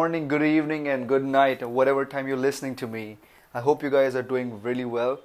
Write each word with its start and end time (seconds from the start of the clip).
morning, 0.00 0.28
good 0.28 0.42
evening, 0.42 0.88
and 0.88 1.06
good 1.06 1.22
night, 1.22 1.62
or 1.62 1.68
whatever 1.68 2.06
time 2.06 2.26
you're 2.26 2.34
listening 2.34 2.74
to 2.74 2.86
me. 2.86 3.18
I 3.52 3.60
hope 3.60 3.82
you 3.82 3.90
guys 3.90 4.14
are 4.14 4.22
doing 4.22 4.62
really 4.62 4.86
well, 4.86 5.20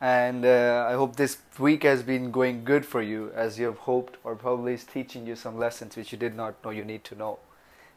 and 0.00 0.44
uh, 0.44 0.88
I 0.90 0.94
hope 0.94 1.14
this 1.14 1.36
week 1.56 1.84
has 1.84 2.02
been 2.02 2.32
going 2.32 2.64
good 2.64 2.84
for 2.84 3.00
you 3.00 3.30
as 3.32 3.60
you 3.60 3.66
have 3.66 3.78
hoped, 3.78 4.16
or 4.24 4.34
probably 4.34 4.74
is 4.74 4.82
teaching 4.82 5.24
you 5.24 5.36
some 5.36 5.56
lessons 5.56 5.94
which 5.94 6.10
you 6.10 6.18
did 6.18 6.34
not 6.34 6.56
know 6.64 6.70
you 6.70 6.84
need 6.84 7.04
to 7.04 7.14
know. 7.14 7.38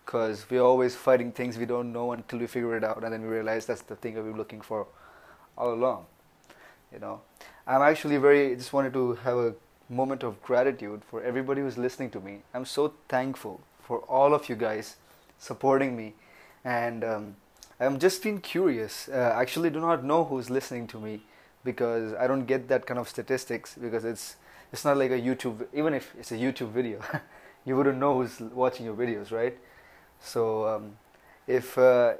Because 0.05 0.47
we're 0.47 0.61
always 0.61 0.95
fighting 0.95 1.31
things 1.31 1.57
we 1.57 1.65
don't 1.65 1.91
know 1.91 2.11
until 2.11 2.37
we 2.37 2.45
figure 2.45 2.77
it 2.77 2.83
out, 2.83 3.03
and 3.03 3.11
then 3.11 3.23
we 3.23 3.29
realize 3.29 3.65
that's 3.65 3.81
the 3.81 3.95
thing 3.95 4.13
that 4.13 4.23
we're 4.23 4.37
looking 4.37 4.61
for 4.61 4.85
all 5.57 5.73
along. 5.73 6.05
You 6.93 6.99
know, 6.99 7.21
I'm 7.65 7.81
actually 7.81 8.17
very 8.17 8.55
just 8.55 8.73
wanted 8.73 8.93
to 8.93 9.15
have 9.23 9.38
a 9.38 9.55
moment 9.89 10.22
of 10.22 10.39
gratitude 10.44 11.02
for 11.09 11.23
everybody 11.23 11.61
who's 11.61 11.80
listening 11.80 12.11
to 12.11 12.19
me. 12.19 12.41
I'm 12.53 12.66
so 12.66 12.94
thankful 13.09 13.61
for 13.81 14.02
all 14.02 14.35
of 14.35 14.49
you 14.49 14.55
guys 14.55 14.97
supporting 15.38 15.95
me, 15.95 16.13
and 16.63 17.03
um, 17.03 17.35
I'm 17.80 17.99
just 17.99 18.23
been 18.23 18.39
curious. 18.39 19.09
Uh, 19.09 19.34
actually, 19.35 19.70
do 19.70 19.80
not 19.80 20.03
know 20.03 20.23
who's 20.23 20.49
listening 20.49 20.88
to 20.88 20.99
me 20.99 21.21
because 21.63 22.13
I 22.13 22.27
don't 22.27 22.45
get 22.45 22.67
that 22.70 22.85
kind 22.85 22.99
of 22.99 23.09
statistics 23.09 23.75
because 23.80 24.05
it's 24.05 24.35
it's 24.71 24.85
not 24.85 24.98
like 24.98 25.11
a 25.11 25.20
YouTube. 25.20 25.67
Even 25.73 25.94
if 25.94 26.13
it's 26.17 26.31
a 26.31 26.38
YouTube 26.38 26.71
video, 26.71 26.99
you 27.66 27.75
wouldn't 27.75 27.98
know 27.98 28.21
who's 28.21 28.39
watching 28.39 28.85
your 28.85 28.95
videos, 28.95 29.31
right? 29.31 29.58
So 30.20 30.67
um, 30.67 30.98
if 31.47 31.77
uh, 31.77 32.13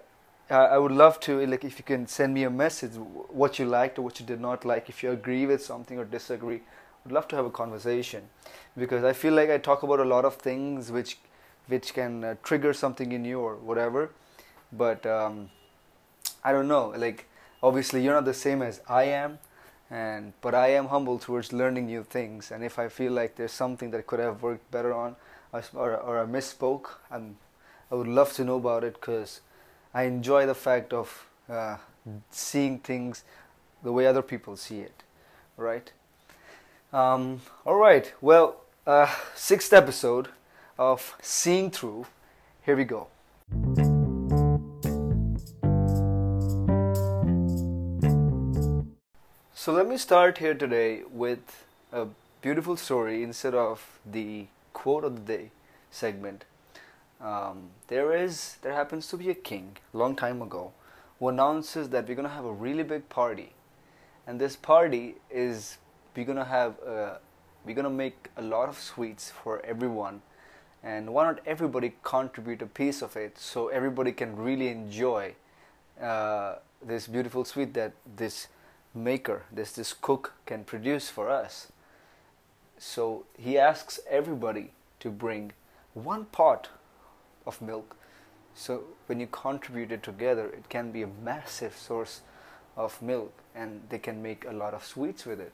I 0.50 0.77
would 0.77 0.91
love 0.91 1.20
to 1.22 1.46
like 1.48 1.63
if 1.63 1.80
you 1.80 1.84
can 1.84 2.05
send 2.05 2.34
me 2.34 2.44
a 2.44 2.50
message 2.52 2.91
what 2.94 3.58
you 3.58 3.66
liked 3.66 3.98
or 3.98 4.04
what 4.04 4.20
you 4.20 4.26
did 4.26 4.40
not 4.40 4.63
like 4.63 4.90
if 4.90 5.02
you 5.02 5.12
agree 5.12 5.48
with 5.48 5.63
something 5.63 5.98
or 5.98 6.05
disagree 6.05 6.62
would 7.04 7.12
love 7.12 7.27
to 7.30 7.36
have 7.36 7.46
a 7.46 7.50
conversation 7.50 8.30
because 8.77 9.04
I 9.04 9.13
feel 9.13 9.34
like 9.34 9.49
I 9.49 9.58
talk 9.58 9.82
about 9.82 9.99
a 9.99 10.05
lot 10.05 10.24
of 10.24 10.36
things 10.36 10.91
which 10.91 11.18
which 11.68 11.94
can 11.94 12.24
uh, 12.24 12.35
trigger 12.44 12.74
something 12.74 13.12
in 13.12 13.26
you 13.26 13.40
or 13.40 13.55
whatever. 13.55 14.12
But 14.71 15.05
um, 15.05 15.49
I 16.44 16.52
don't 16.52 16.68
know 16.68 16.94
like 16.98 17.27
obviously 17.63 18.04
you're 18.04 18.13
not 18.13 18.26
the 18.26 18.34
same 18.34 18.62
as 18.62 18.82
I 18.88 19.04
am 19.04 19.40
and 19.90 20.34
but 20.41 20.55
I 20.55 20.70
am 20.70 20.88
humble 20.88 21.20
towards 21.20 21.54
learning 21.54 21.88
new 21.88 22.04
things. 22.04 22.52
And 22.52 22.63
if 22.63 22.80
I 22.80 22.90
feel 22.90 23.12
like 23.12 23.36
there's 23.36 23.52
something 23.52 23.91
that 23.91 24.08
could 24.08 24.20
have 24.20 24.41
worked 24.41 24.70
better 24.71 24.93
on 24.93 25.16
or, 25.74 25.96
or 25.96 26.20
I 26.21 26.26
misspoke 26.26 26.88
I'm, 27.10 27.38
I 27.91 27.96
would 27.96 28.08
love 28.08 28.34
to 28.34 28.43
know 28.43 28.58
about 28.58 28.84
it 28.84 28.96
because 28.96 29.41
I 29.93 30.04
enjoy 30.04 30.46
the 30.46 30.55
fact 30.55 30.91
of 30.91 31.27
uh, 31.49 31.77
seeing 32.32 32.80
things 32.80 33.24
the 33.84 33.91
way 33.91 34.08
other 34.08 34.21
people 34.21 34.58
see 34.58 34.80
it 34.80 35.04
right? 35.58 35.91
Um, 36.93 37.41
all 37.66 37.76
right, 37.76 38.13
well, 38.21 38.62
uh, 38.86 39.13
sixth 39.34 39.74
episode 39.74 40.30
of 40.77 41.15
Seeing 41.21 41.71
Through. 41.71 42.05
Here 42.65 42.76
we 42.76 42.84
go. 42.84 43.07
So 49.53 49.71
let 49.71 49.87
me 49.87 49.98
start 49.98 50.37
here 50.37 50.53
today 50.53 51.03
with 51.09 51.65
a 51.91 52.07
beautiful 52.41 52.76
story 52.77 53.23
instead 53.23 53.55
of 53.55 53.99
the 54.05 54.48
quote 54.73 55.03
of 55.03 55.15
the 55.26 55.37
day 55.37 55.51
segment. 55.90 56.46
Um, 57.21 57.70
there 57.87 58.13
is, 58.13 58.57
there 58.62 58.73
happens 58.73 59.07
to 59.07 59.18
be 59.18 59.29
a 59.29 59.34
king 59.34 59.77
long 59.93 60.15
time 60.15 60.41
ago 60.41 60.73
who 61.20 61.29
announces 61.29 61.90
that 61.90 62.07
we're 62.07 62.15
gonna 62.15 62.29
have 62.29 62.46
a 62.46 62.51
really 62.51 62.84
big 62.84 63.07
party, 63.07 63.53
and 64.28 64.40
this 64.40 64.56
party 64.56 65.16
is 65.31 65.78
we're 66.16 66.25
gonna 66.25 66.46
have 66.46 66.75
uh, 66.85 67.16
we're 67.66 67.75
gonna 67.75 67.90
make 67.90 68.29
a 68.35 68.41
lot 68.41 68.68
of 68.68 68.78
sweets 68.78 69.31
for 69.31 69.66
everyone 69.66 70.22
and 70.86 71.12
why 71.12 71.24
not 71.25 71.40
everybody 71.47 71.94
contribute 72.03 72.62
a 72.62 72.68
piece 72.68 73.02
of 73.02 73.16
it 73.18 73.40
so 73.40 73.70
everybody 73.70 74.12
can 74.12 74.36
really 74.36 74.68
enjoy 74.68 75.34
uh, 76.00 76.56
this 76.82 77.08
beautiful 77.08 77.44
sweet 77.44 77.74
that 77.74 77.94
this 78.16 78.48
maker 78.94 79.44
this 79.52 79.72
this 79.74 79.94
cook 79.94 80.34
can 80.46 80.64
produce 80.64 81.09
for 81.09 81.30
us? 81.30 81.72
So 82.78 83.26
he 83.38 83.58
asks 83.58 84.00
everybody 84.09 84.72
to 85.00 85.09
bring 85.09 85.54
one 85.96 86.26
pot 86.26 86.70
of 87.48 87.62
milk. 87.62 87.96
So 88.54 88.84
when 89.08 89.20
you 89.20 89.28
contribute 89.28 89.92
it 89.92 90.04
together 90.04 90.46
it 90.48 90.70
can 90.70 90.92
be 90.92 91.02
a 91.02 91.09
massive 91.24 91.76
source 91.76 92.22
of 92.78 93.02
milk 93.02 93.34
and 93.56 93.82
they 93.90 93.98
can 93.98 94.22
make 94.22 94.46
a 94.46 94.52
lot 94.52 94.76
of 94.76 94.86
sweets 94.86 95.26
with 95.26 95.40
it. 95.40 95.52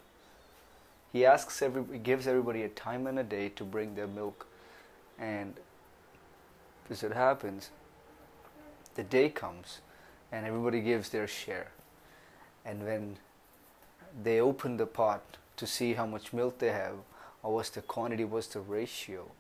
He 1.14 1.26
asks 1.26 1.62
every, 1.62 1.84
he 1.92 2.00
gives 2.00 2.28
everybody 2.28 2.64
a 2.64 2.70
time 2.70 3.08
and 3.08 3.20
a 3.20 3.24
day 3.24 3.50
to 3.50 3.64
bring 3.64 3.96
their 3.96 4.08
milk, 4.08 4.48
and 5.22 5.54
as 6.90 7.04
it 7.04 7.14
happens, 7.14 7.70
the 8.96 9.04
day 9.04 9.30
comes, 9.30 9.80
and 10.32 10.46
everybody 10.46 10.82
gives 10.82 11.10
their 11.10 11.28
share, 11.28 11.72
and 12.66 12.84
when 12.84 13.18
they 14.24 14.42
open 14.42 14.76
the 14.78 14.86
pot 14.86 15.38
to 15.56 15.68
see 15.68 15.94
how 15.94 16.06
much 16.06 16.34
milk 16.34 16.58
they 16.60 16.72
have, 16.72 16.96
or 17.44 17.54
what's 17.54 17.70
the 17.70 17.82
quantity, 17.82 18.26
what's 18.26 18.48
the 18.48 18.60
ratio, 18.60 19.32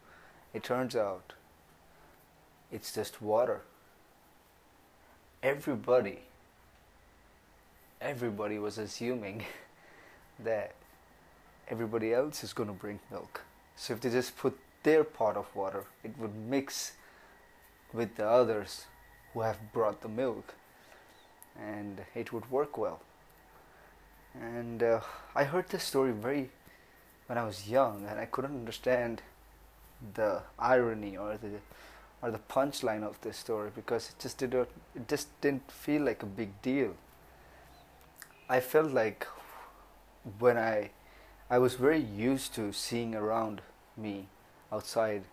it 0.53 0.63
turns 0.63 0.95
out 0.95 1.33
it's 2.71 2.93
just 2.93 3.21
water. 3.21 3.61
Everybody, 5.43 6.19
everybody 7.99 8.59
was 8.59 8.77
assuming 8.77 9.43
that 10.39 10.73
everybody 11.67 12.13
else 12.13 12.43
is 12.43 12.53
going 12.53 12.69
to 12.69 12.73
bring 12.73 12.99
milk. 13.09 13.41
So 13.75 13.93
if 13.93 14.01
they 14.01 14.09
just 14.09 14.37
put 14.37 14.57
their 14.83 15.03
pot 15.03 15.37
of 15.37 15.55
water, 15.55 15.85
it 16.03 16.17
would 16.17 16.35
mix 16.35 16.93
with 17.93 18.15
the 18.15 18.27
others 18.27 18.85
who 19.33 19.41
have 19.41 19.73
brought 19.73 20.01
the 20.01 20.09
milk 20.09 20.55
and 21.59 22.01
it 22.15 22.31
would 22.31 22.49
work 22.49 22.77
well. 22.77 23.01
And 24.33 24.81
uh, 24.81 25.01
I 25.35 25.43
heard 25.43 25.69
this 25.69 25.83
story 25.83 26.11
very 26.11 26.49
when 27.27 27.37
I 27.37 27.43
was 27.43 27.69
young 27.69 28.05
and 28.09 28.19
I 28.19 28.25
couldn't 28.25 28.55
understand 28.55 29.21
the 30.13 30.41
irony 30.57 31.17
or 31.17 31.37
the 31.37 31.59
or 32.21 32.29
the 32.29 32.39
punchline 32.39 33.03
of 33.03 33.19
this 33.21 33.37
story 33.37 33.71
because 33.75 34.09
it 34.09 34.19
just 34.19 34.37
did 34.37 34.53
not, 34.53 34.67
it 34.95 35.07
just 35.07 35.41
didn't 35.41 35.71
feel 35.71 36.03
like 36.03 36.21
a 36.21 36.27
big 36.27 36.61
deal. 36.61 36.95
I 38.47 38.59
felt 38.59 38.91
like 38.91 39.25
when 40.39 40.57
I 40.57 40.91
I 41.49 41.57
was 41.57 41.75
very 41.75 41.99
used 41.99 42.53
to 42.55 42.71
seeing 42.71 43.15
around 43.15 43.61
me 43.97 44.27
outside 44.71 45.23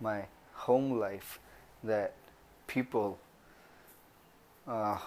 my 0.00 0.24
home 0.54 0.98
life 0.98 1.38
that 1.84 2.14
people 2.66 3.18
uh, 4.66 4.98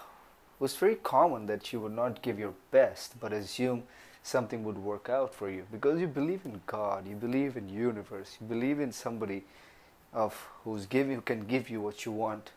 was 0.58 0.74
very 0.76 0.96
common 0.96 1.46
that 1.46 1.72
you 1.72 1.80
would 1.80 1.92
not 1.92 2.22
give 2.22 2.38
your 2.38 2.54
best 2.70 3.18
but 3.20 3.32
assume 3.32 3.82
something 4.22 4.64
would 4.64 4.78
work 4.78 5.08
out 5.08 5.32
for 5.32 5.48
you. 5.48 5.64
Because 5.70 6.00
you 6.00 6.08
believe 6.08 6.44
in 6.44 6.60
God, 6.66 7.06
you 7.06 7.14
believe 7.14 7.56
in 7.56 7.68
universe, 7.68 8.36
you 8.40 8.46
believe 8.46 8.80
in 8.80 8.90
somebody 8.90 9.44
of 10.12 10.34
who's 10.64 10.86
giving 10.86 11.14
who 11.14 11.20
can 11.20 11.46
give 11.46 11.70
you 11.70 11.80
what 11.80 12.04
you 12.04 12.10
want, 12.10 12.50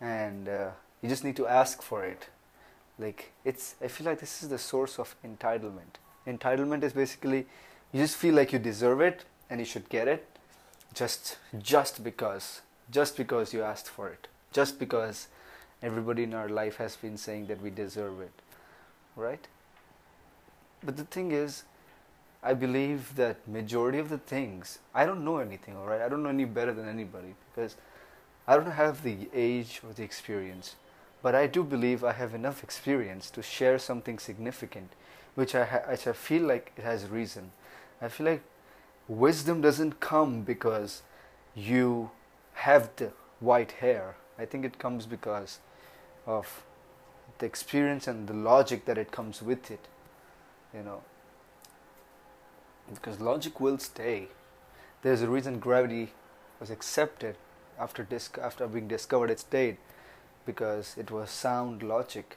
and 0.00 0.48
uh, 0.48 0.70
you 1.02 1.08
just 1.08 1.22
need 1.22 1.36
to 1.36 1.46
ask 1.46 1.82
for 1.82 2.04
it. 2.04 2.28
Like 2.98 3.32
it's, 3.44 3.74
I 3.82 3.88
feel 3.88 4.06
like 4.06 4.20
this 4.20 4.42
is 4.42 4.48
the 4.48 4.58
source 4.58 4.98
of 4.98 5.14
entitlement. 5.26 5.98
Entitlement 6.26 6.82
is 6.82 6.92
basically 6.92 7.46
you 7.92 8.00
just 8.00 8.16
feel 8.16 8.34
like 8.34 8.52
you 8.52 8.58
deserve 8.58 9.00
it 9.00 9.24
and 9.50 9.60
you 9.60 9.66
should 9.66 9.88
get 9.88 10.08
it 10.08 10.26
just 10.94 11.36
just 11.58 12.02
because 12.04 12.62
just 12.90 13.16
because 13.16 13.52
you 13.54 13.62
asked 13.62 13.88
for 13.88 14.08
it. 14.08 14.26
Just 14.52 14.80
because 14.80 15.28
everybody 15.82 16.24
in 16.24 16.34
our 16.34 16.48
life 16.48 16.76
has 16.76 16.96
been 16.96 17.16
saying 17.16 17.46
that 17.46 17.62
we 17.62 17.70
deserve 17.70 18.20
it 18.20 18.32
right? 19.16 19.46
But 20.82 20.96
the 20.96 21.04
thing 21.04 21.32
is 21.32 21.64
i 22.42 22.54
believe 22.54 23.16
that 23.16 23.46
majority 23.46 23.98
of 23.98 24.08
the 24.08 24.16
things 24.16 24.78
i 24.94 25.04
don't 25.04 25.24
know 25.24 25.38
anything 25.38 25.76
all 25.76 25.86
right? 25.86 26.00
I 26.00 26.08
don't 26.08 26.22
know 26.22 26.30
any 26.30 26.46
better 26.46 26.72
than 26.72 26.88
anybody 26.88 27.34
because 27.54 27.76
i 28.48 28.56
don't 28.56 28.70
have 28.72 29.02
the 29.02 29.28
age 29.34 29.82
or 29.86 29.92
the 29.92 30.02
experience. 30.02 30.76
But 31.22 31.34
i 31.34 31.46
do 31.46 31.62
believe 31.62 32.02
i 32.04 32.12
have 32.12 32.34
enough 32.34 32.62
experience 32.64 33.30
to 33.32 33.42
share 33.42 33.78
something 33.78 34.18
significant 34.18 34.90
which 35.34 35.54
I, 35.54 35.64
ha- 35.64 35.82
which 35.88 36.06
I 36.06 36.12
feel 36.12 36.42
like 36.42 36.72
it 36.76 36.82
has 36.82 37.06
reason. 37.08 37.52
I 38.02 38.08
feel 38.08 38.26
like 38.26 38.42
wisdom 39.08 39.60
doesn't 39.60 40.00
come 40.00 40.42
because 40.42 41.02
you 41.54 42.10
have 42.54 42.90
the 42.96 43.12
white 43.40 43.72
hair. 43.72 44.16
I 44.38 44.44
think 44.44 44.64
it 44.64 44.78
comes 44.78 45.06
because 45.06 45.58
of 46.26 46.64
the 47.38 47.46
experience 47.46 48.06
and 48.06 48.28
the 48.28 48.34
logic 48.34 48.84
that 48.84 48.98
it 48.98 49.10
comes 49.10 49.42
with 49.42 49.70
it. 49.70 49.88
You 50.74 50.82
know, 50.82 51.02
because 52.92 53.20
logic 53.20 53.60
will 53.60 53.78
stay. 53.78 54.28
There's 55.02 55.22
a 55.22 55.28
reason 55.28 55.58
gravity 55.58 56.12
was 56.58 56.70
accepted 56.70 57.36
after 57.78 58.02
disc- 58.04 58.38
after 58.38 58.66
being 58.68 58.86
discovered 58.86 59.30
it 59.30 59.40
stayed 59.40 59.78
because 60.44 60.94
it 60.98 61.10
was 61.10 61.30
sound 61.30 61.82
logic 61.82 62.36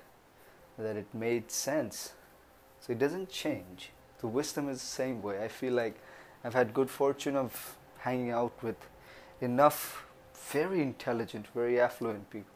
that 0.78 0.96
it 0.96 1.08
made 1.14 1.52
sense 1.52 2.14
so 2.80 2.92
it 2.92 3.00
doesn't 3.00 3.30
change. 3.30 3.92
The 4.20 4.28
wisdom 4.28 4.68
is 4.68 4.80
the 4.80 4.86
same 4.86 5.22
way. 5.22 5.42
I 5.42 5.48
feel 5.48 5.74
like 5.74 6.00
I've 6.44 6.54
had 6.54 6.74
good 6.74 6.90
fortune 6.90 7.36
of 7.36 7.78
hanging 8.00 8.32
out 8.32 8.62
with 8.62 8.76
enough 9.40 10.06
very 10.34 10.82
intelligent, 10.82 11.48
very 11.56 11.80
affluent 11.80 12.30
people 12.30 12.54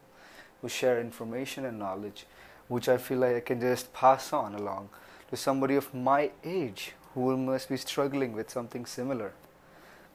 who 0.60 0.68
share 0.68 1.00
information 1.00 1.64
and 1.64 1.78
knowledge, 1.78 2.26
which 2.68 2.88
I 2.88 2.98
feel 2.98 3.18
like 3.18 3.36
I 3.36 3.40
can 3.40 3.60
just 3.60 3.92
pass 3.92 4.32
on 4.32 4.54
along 4.54 4.90
to 5.30 5.36
somebody 5.36 5.74
of 5.76 5.94
my 5.94 6.30
age 6.44 6.92
who 7.14 7.36
must 7.36 7.68
be 7.68 7.76
struggling 7.76 8.32
with 8.32 8.50
something 8.50 8.84
similar. 8.84 9.32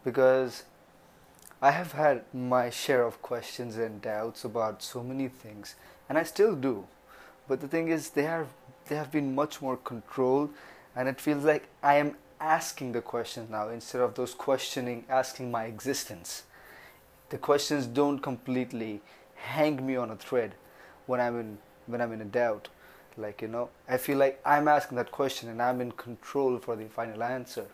Because 0.03 0.63
I 1.61 1.71
have 1.71 1.93
had 1.93 2.23
my 2.33 2.69
share 2.69 3.03
of 3.05 3.21
questions 3.21 3.77
and 3.77 4.01
doubts 4.01 4.43
about 4.43 4.83
so 4.83 5.01
many 5.01 5.29
things, 5.29 5.75
and 6.09 6.17
I 6.17 6.23
still 6.23 6.55
do. 6.55 6.85
But 7.47 7.61
the 7.61 7.67
thing 7.67 7.87
is, 7.87 8.09
they 8.11 8.23
have 8.23 8.47
they 8.87 8.95
have 8.95 9.11
been 9.11 9.33
much 9.33 9.61
more 9.61 9.77
controlled, 9.77 10.53
and 10.95 11.07
it 11.07 11.21
feels 11.21 11.45
like 11.45 11.69
I 11.81 11.95
am 11.95 12.15
asking 12.39 12.91
the 12.91 13.01
questions 13.01 13.49
now 13.49 13.69
instead 13.69 14.01
of 14.01 14.15
those 14.15 14.33
questioning 14.33 15.05
asking 15.09 15.51
my 15.51 15.65
existence. 15.65 16.43
The 17.29 17.37
questions 17.37 17.85
don't 17.87 18.19
completely 18.19 19.01
hang 19.35 19.85
me 19.85 19.95
on 19.95 20.09
a 20.09 20.15
thread 20.15 20.55
when 21.05 21.19
I'm 21.19 21.39
in 21.39 21.57
when 21.85 22.01
I'm 22.01 22.11
in 22.11 22.21
a 22.21 22.25
doubt. 22.25 22.69
Like 23.17 23.41
you 23.41 23.47
know, 23.47 23.69
I 23.87 23.97
feel 23.97 24.17
like 24.17 24.41
I'm 24.45 24.67
asking 24.67 24.97
that 24.97 25.11
question 25.11 25.49
and 25.49 25.61
I'm 25.61 25.81
in 25.81 25.91
control 25.91 26.57
for 26.57 26.75
the 26.75 26.85
final 26.85 27.23
answer. 27.23 27.67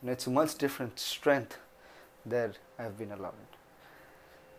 And 0.00 0.10
it's 0.10 0.26
a 0.26 0.30
much 0.30 0.56
different 0.56 0.98
strength 0.98 1.58
that 2.26 2.58
I've 2.78 2.98
been 2.98 3.12
allowed. 3.12 3.34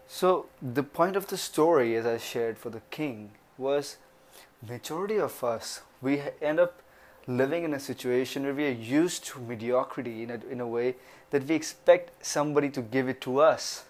So 0.07 0.47
the 0.61 0.83
point 0.83 1.15
of 1.15 1.27
the 1.27 1.37
story, 1.37 1.95
as 1.95 2.05
I 2.05 2.17
shared 2.17 2.57
for 2.57 2.69
the 2.69 2.81
king, 2.91 3.31
was 3.57 3.97
majority 4.61 5.19
of 5.19 5.43
us 5.43 5.81
we 6.03 6.21
end 6.41 6.59
up 6.59 6.82
living 7.27 7.63
in 7.63 7.73
a 7.73 7.79
situation 7.79 8.43
where 8.43 8.53
we 8.53 8.65
are 8.67 8.71
used 8.71 9.23
to 9.25 9.39
mediocrity 9.39 10.23
in 10.23 10.31
a, 10.31 10.39
in 10.49 10.59
a 10.59 10.67
way 10.67 10.95
that 11.31 11.47
we 11.47 11.55
expect 11.55 12.25
somebody 12.25 12.69
to 12.69 12.81
give 12.81 13.07
it 13.07 13.21
to 13.21 13.39
us 13.39 13.85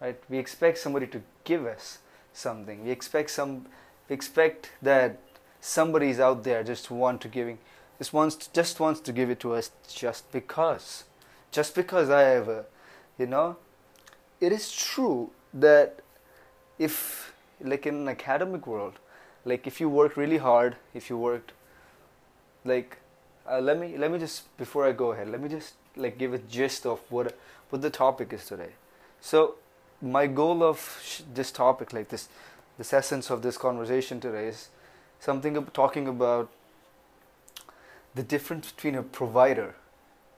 right? 0.00 0.18
We 0.28 0.38
expect 0.38 0.78
somebody 0.78 1.06
to 1.08 1.22
give 1.44 1.66
us 1.66 1.98
something. 2.32 2.84
We 2.84 2.90
expect 2.90 3.30
some 3.30 3.66
we 4.08 4.14
expect 4.14 4.70
that 4.82 5.18
somebody 5.60 6.08
is 6.10 6.18
out 6.18 6.42
there 6.42 6.64
just 6.64 6.90
want 6.90 7.20
to 7.20 7.28
giving 7.28 7.58
just 7.98 8.12
wants 8.12 8.48
just 8.48 8.80
wants 8.80 9.00
to 9.00 9.12
give 9.12 9.30
it 9.30 9.38
to 9.40 9.52
us 9.54 9.70
just 9.88 10.32
because 10.32 11.04
just 11.52 11.74
because 11.74 12.08
i 12.08 12.22
have 12.22 12.48
a 12.48 12.64
you 13.18 13.26
know? 13.26 13.56
It 14.40 14.52
is 14.52 14.72
true 14.72 15.30
that 15.52 16.00
if 16.78 17.34
like 17.60 17.86
in 17.86 17.94
an 17.96 18.08
academic 18.08 18.66
world 18.66 18.94
like 19.44 19.66
if 19.66 19.80
you 19.80 19.90
work 19.90 20.16
really 20.16 20.38
hard 20.38 20.76
if 20.94 21.10
you 21.10 21.18
worked 21.18 21.52
like 22.64 22.98
uh, 23.50 23.60
let 23.60 23.78
me 23.78 23.96
let 23.96 24.10
me 24.10 24.18
just 24.18 24.56
before 24.56 24.86
I 24.86 24.92
go 24.92 25.12
ahead, 25.12 25.30
let 25.30 25.40
me 25.40 25.48
just 25.48 25.74
like 25.96 26.18
give 26.18 26.34
a 26.34 26.38
gist 26.38 26.86
of 26.86 27.00
what 27.10 27.36
what 27.70 27.82
the 27.82 27.90
topic 27.90 28.32
is 28.32 28.46
today. 28.46 28.70
So 29.20 29.56
my 30.02 30.26
goal 30.26 30.62
of 30.62 31.00
sh- 31.04 31.22
this 31.34 31.52
topic, 31.52 31.92
like 31.92 32.08
this, 32.08 32.28
this 32.78 32.92
essence 32.92 33.30
of 33.30 33.42
this 33.42 33.56
conversation 33.56 34.20
today 34.20 34.46
is 34.46 34.68
something 35.18 35.64
talking 35.72 36.08
about 36.08 36.50
the 38.14 38.22
difference 38.22 38.72
between 38.72 38.94
a 38.94 39.02
provider 39.02 39.74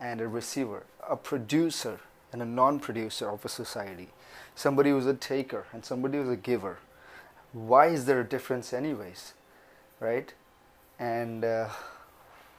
and 0.01 0.21
a 0.21 0.29
receiver, 0.29 0.83
a 1.09 1.17
producer 1.17 2.01
and 2.33 2.43
a 2.43 2.45
non-producer 2.45 3.29
of 3.31 3.45
a 3.45 3.49
society, 3.49 4.09
somebody 4.55 4.91
who's 4.91 5.07
a 5.07 5.15
taker 5.15 5.67
and 5.73 5.85
somebody 5.85 6.19
who's 6.19 6.29
a 6.29 6.37
giver. 6.37 6.79
Why 7.53 7.87
is 7.87 8.07
there 8.07 8.21
a 8.21 8.25
difference, 8.25 8.73
anyways? 8.73 9.35
Right? 10.01 10.33
And 10.99 11.45
uh, 11.45 11.69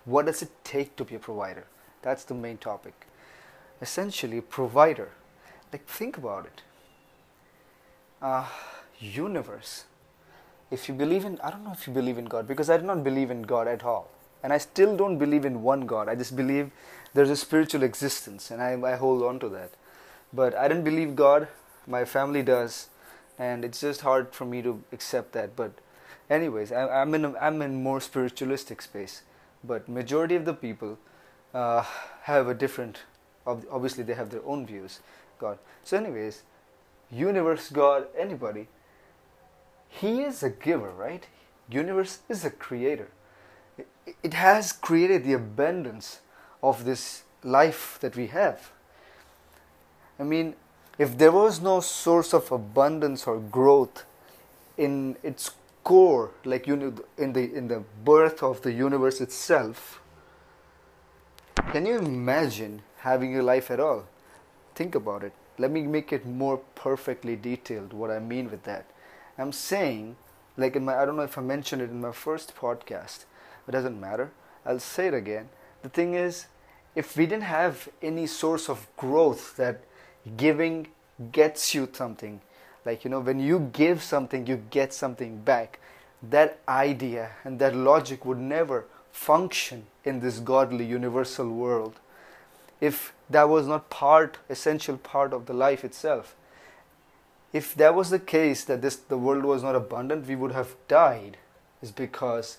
what 0.05 0.25
does 0.25 0.41
it 0.41 0.49
take 0.63 0.95
to 0.97 1.05
be 1.05 1.15
a 1.15 1.19
provider? 1.19 1.65
That's 2.01 2.23
the 2.23 2.33
main 2.33 2.57
topic. 2.57 3.07
Essentially, 3.81 4.41
provider. 4.41 5.09
Like, 5.71 5.85
think 5.85 6.17
about 6.17 6.45
it. 6.45 6.61
Uh, 8.21 8.45
universe. 8.99 9.85
If 10.71 10.87
you 10.87 10.95
believe 10.95 11.25
in, 11.25 11.39
I 11.41 11.49
don't 11.49 11.63
know 11.63 11.71
if 11.71 11.87
you 11.87 11.93
believe 11.93 12.17
in 12.17 12.25
God, 12.25 12.47
because 12.47 12.69
I 12.69 12.77
do 12.77 12.83
not 12.83 13.03
believe 13.03 13.31
in 13.31 13.43
God 13.43 13.67
at 13.67 13.83
all. 13.83 14.09
And 14.41 14.51
I 14.51 14.57
still 14.57 14.97
don't 14.97 15.17
believe 15.17 15.45
in 15.45 15.61
one 15.61 15.85
God. 15.85 16.09
I 16.09 16.15
just 16.15 16.35
believe 16.35 16.71
there's 17.13 17.29
a 17.29 17.35
spiritual 17.35 17.83
existence, 17.83 18.51
and 18.51 18.61
I, 18.61 18.79
I 18.81 18.95
hold 18.95 19.23
on 19.23 19.39
to 19.39 19.49
that. 19.49 19.71
But 20.33 20.55
I 20.55 20.67
don't 20.67 20.83
believe 20.83 21.15
God. 21.15 21.47
My 21.87 22.05
family 22.05 22.43
does, 22.43 22.87
and 23.37 23.63
it's 23.63 23.81
just 23.81 24.01
hard 24.01 24.33
for 24.33 24.45
me 24.45 24.61
to 24.61 24.83
accept 24.91 25.31
that. 25.33 25.55
But, 25.55 25.73
anyways, 26.29 26.71
I, 26.71 27.01
I'm 27.01 27.13
in 27.13 27.25
a, 27.25 27.37
I'm 27.37 27.61
in 27.61 27.83
more 27.83 28.01
spiritualistic 28.01 28.81
space 28.81 29.21
but 29.63 29.87
majority 29.87 30.35
of 30.35 30.45
the 30.45 30.53
people 30.53 30.97
uh, 31.53 31.83
have 32.23 32.47
a 32.47 32.53
different 32.53 32.99
obviously 33.45 34.03
they 34.03 34.13
have 34.13 34.29
their 34.29 34.45
own 34.45 34.65
views. 34.65 34.99
God. 35.37 35.57
So 35.83 35.97
anyways 35.97 36.43
universe 37.11 37.69
god 37.69 38.07
anybody 38.17 38.67
he 39.89 40.21
is 40.21 40.41
a 40.41 40.49
giver 40.49 40.89
right? 40.91 41.27
Universe 41.69 42.19
is 42.27 42.43
a 42.43 42.49
creator. 42.49 43.09
It 44.21 44.33
has 44.33 44.71
created 44.71 45.23
the 45.23 45.33
abundance 45.33 46.19
of 46.61 46.85
this 46.85 47.23
life 47.43 47.97
that 48.01 48.15
we 48.15 48.27
have. 48.27 48.71
I 50.19 50.23
mean 50.23 50.55
if 50.97 51.17
there 51.17 51.31
was 51.31 51.61
no 51.61 51.79
source 51.79 52.33
of 52.33 52.51
abundance 52.51 53.27
or 53.27 53.39
growth 53.39 54.05
in 54.77 55.17
its 55.23 55.51
core, 55.83 56.31
like 56.45 56.67
you 56.67 56.75
know, 56.75 56.93
in 57.17 57.33
the 57.33 57.53
in 57.53 57.67
the 57.67 57.83
birth 58.03 58.41
of 58.43 58.61
the 58.61 58.71
universe 58.71 59.21
itself. 59.21 60.01
Can 61.71 61.85
you 61.85 61.97
imagine 61.97 62.81
having 62.99 63.37
a 63.37 63.43
life 63.43 63.69
at 63.71 63.79
all? 63.79 64.05
Think 64.75 64.95
about 64.95 65.23
it. 65.23 65.33
Let 65.57 65.71
me 65.71 65.83
make 65.83 66.11
it 66.11 66.25
more 66.25 66.57
perfectly 66.75 67.35
detailed. 67.35 67.93
What 67.93 68.11
I 68.11 68.19
mean 68.19 68.49
with 68.49 68.63
that, 68.63 68.85
I'm 69.37 69.51
saying, 69.51 70.15
like 70.57 70.75
in 70.75 70.85
my 70.85 70.97
I 70.97 71.05
don't 71.05 71.15
know 71.15 71.23
if 71.23 71.37
I 71.37 71.41
mentioned 71.41 71.81
it 71.81 71.89
in 71.89 72.01
my 72.01 72.11
first 72.11 72.55
podcast. 72.55 73.25
It 73.67 73.71
doesn't 73.71 73.99
matter. 73.99 74.31
I'll 74.65 74.79
say 74.79 75.07
it 75.07 75.13
again. 75.13 75.49
The 75.81 75.89
thing 75.89 76.13
is, 76.13 76.47
if 76.95 77.17
we 77.17 77.25
didn't 77.25 77.43
have 77.43 77.89
any 78.01 78.27
source 78.27 78.69
of 78.69 78.87
growth 78.97 79.55
that 79.57 79.83
giving 80.37 80.87
gets 81.31 81.73
you 81.75 81.89
something 81.91 82.41
like 82.85 83.03
you 83.03 83.09
know 83.09 83.19
when 83.19 83.39
you 83.39 83.69
give 83.73 84.01
something 84.01 84.47
you 84.47 84.63
get 84.69 84.93
something 84.93 85.37
back. 85.37 85.79
That 86.21 86.59
idea 86.67 87.31
and 87.43 87.59
that 87.59 87.75
logic 87.75 88.25
would 88.25 88.37
never 88.37 88.85
function 89.11 89.87
in 90.03 90.21
this 90.21 90.39
godly 90.39 90.85
universal 90.85 91.49
world 91.49 91.99
if 92.79 93.13
that 93.29 93.49
was 93.49 93.67
not 93.67 93.89
part 93.89 94.37
essential 94.49 94.97
part 94.97 95.33
of 95.33 95.45
the 95.45 95.53
life 95.53 95.83
itself. 95.83 96.35
If 97.51 97.75
that 97.75 97.93
was 97.93 98.09
the 98.09 98.19
case 98.19 98.63
that 98.65 98.81
this 98.81 98.95
the 98.95 99.17
world 99.17 99.43
was 99.43 99.63
not 99.63 99.75
abundant 99.75 100.27
we 100.27 100.35
would 100.35 100.53
have 100.53 100.75
died 100.87 101.37
is 101.81 101.91
because 101.91 102.57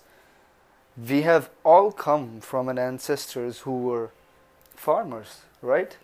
we 1.09 1.23
have 1.23 1.49
all 1.63 1.91
come 1.91 2.39
from 2.39 2.69
an 2.69 2.77
ancestors 2.77 3.59
who 3.59 3.79
were 3.79 4.11
farmers 4.75 5.41
right? 5.65 5.97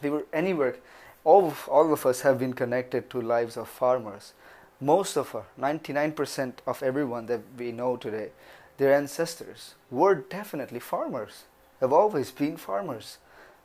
They 0.00 0.10
were 0.10 0.26
anywhere 0.32 0.76
all 1.24 1.46
of, 1.46 1.68
all 1.68 1.92
of 1.92 2.04
us 2.06 2.22
have 2.22 2.38
been 2.38 2.52
connected 2.52 3.08
to 3.10 3.20
lives 3.20 3.56
of 3.56 3.68
farmers. 3.68 4.32
Most 4.80 5.16
of 5.16 5.34
us, 5.34 5.44
99% 5.60 6.54
of 6.66 6.82
everyone 6.82 7.26
that 7.26 7.40
we 7.56 7.70
know 7.72 7.96
today, 7.96 8.30
their 8.78 8.94
ancestors 8.94 9.74
were 9.90 10.14
definitely 10.14 10.80
farmers, 10.80 11.44
have 11.80 11.92
always 11.92 12.30
been 12.30 12.56
farmers, 12.56 13.18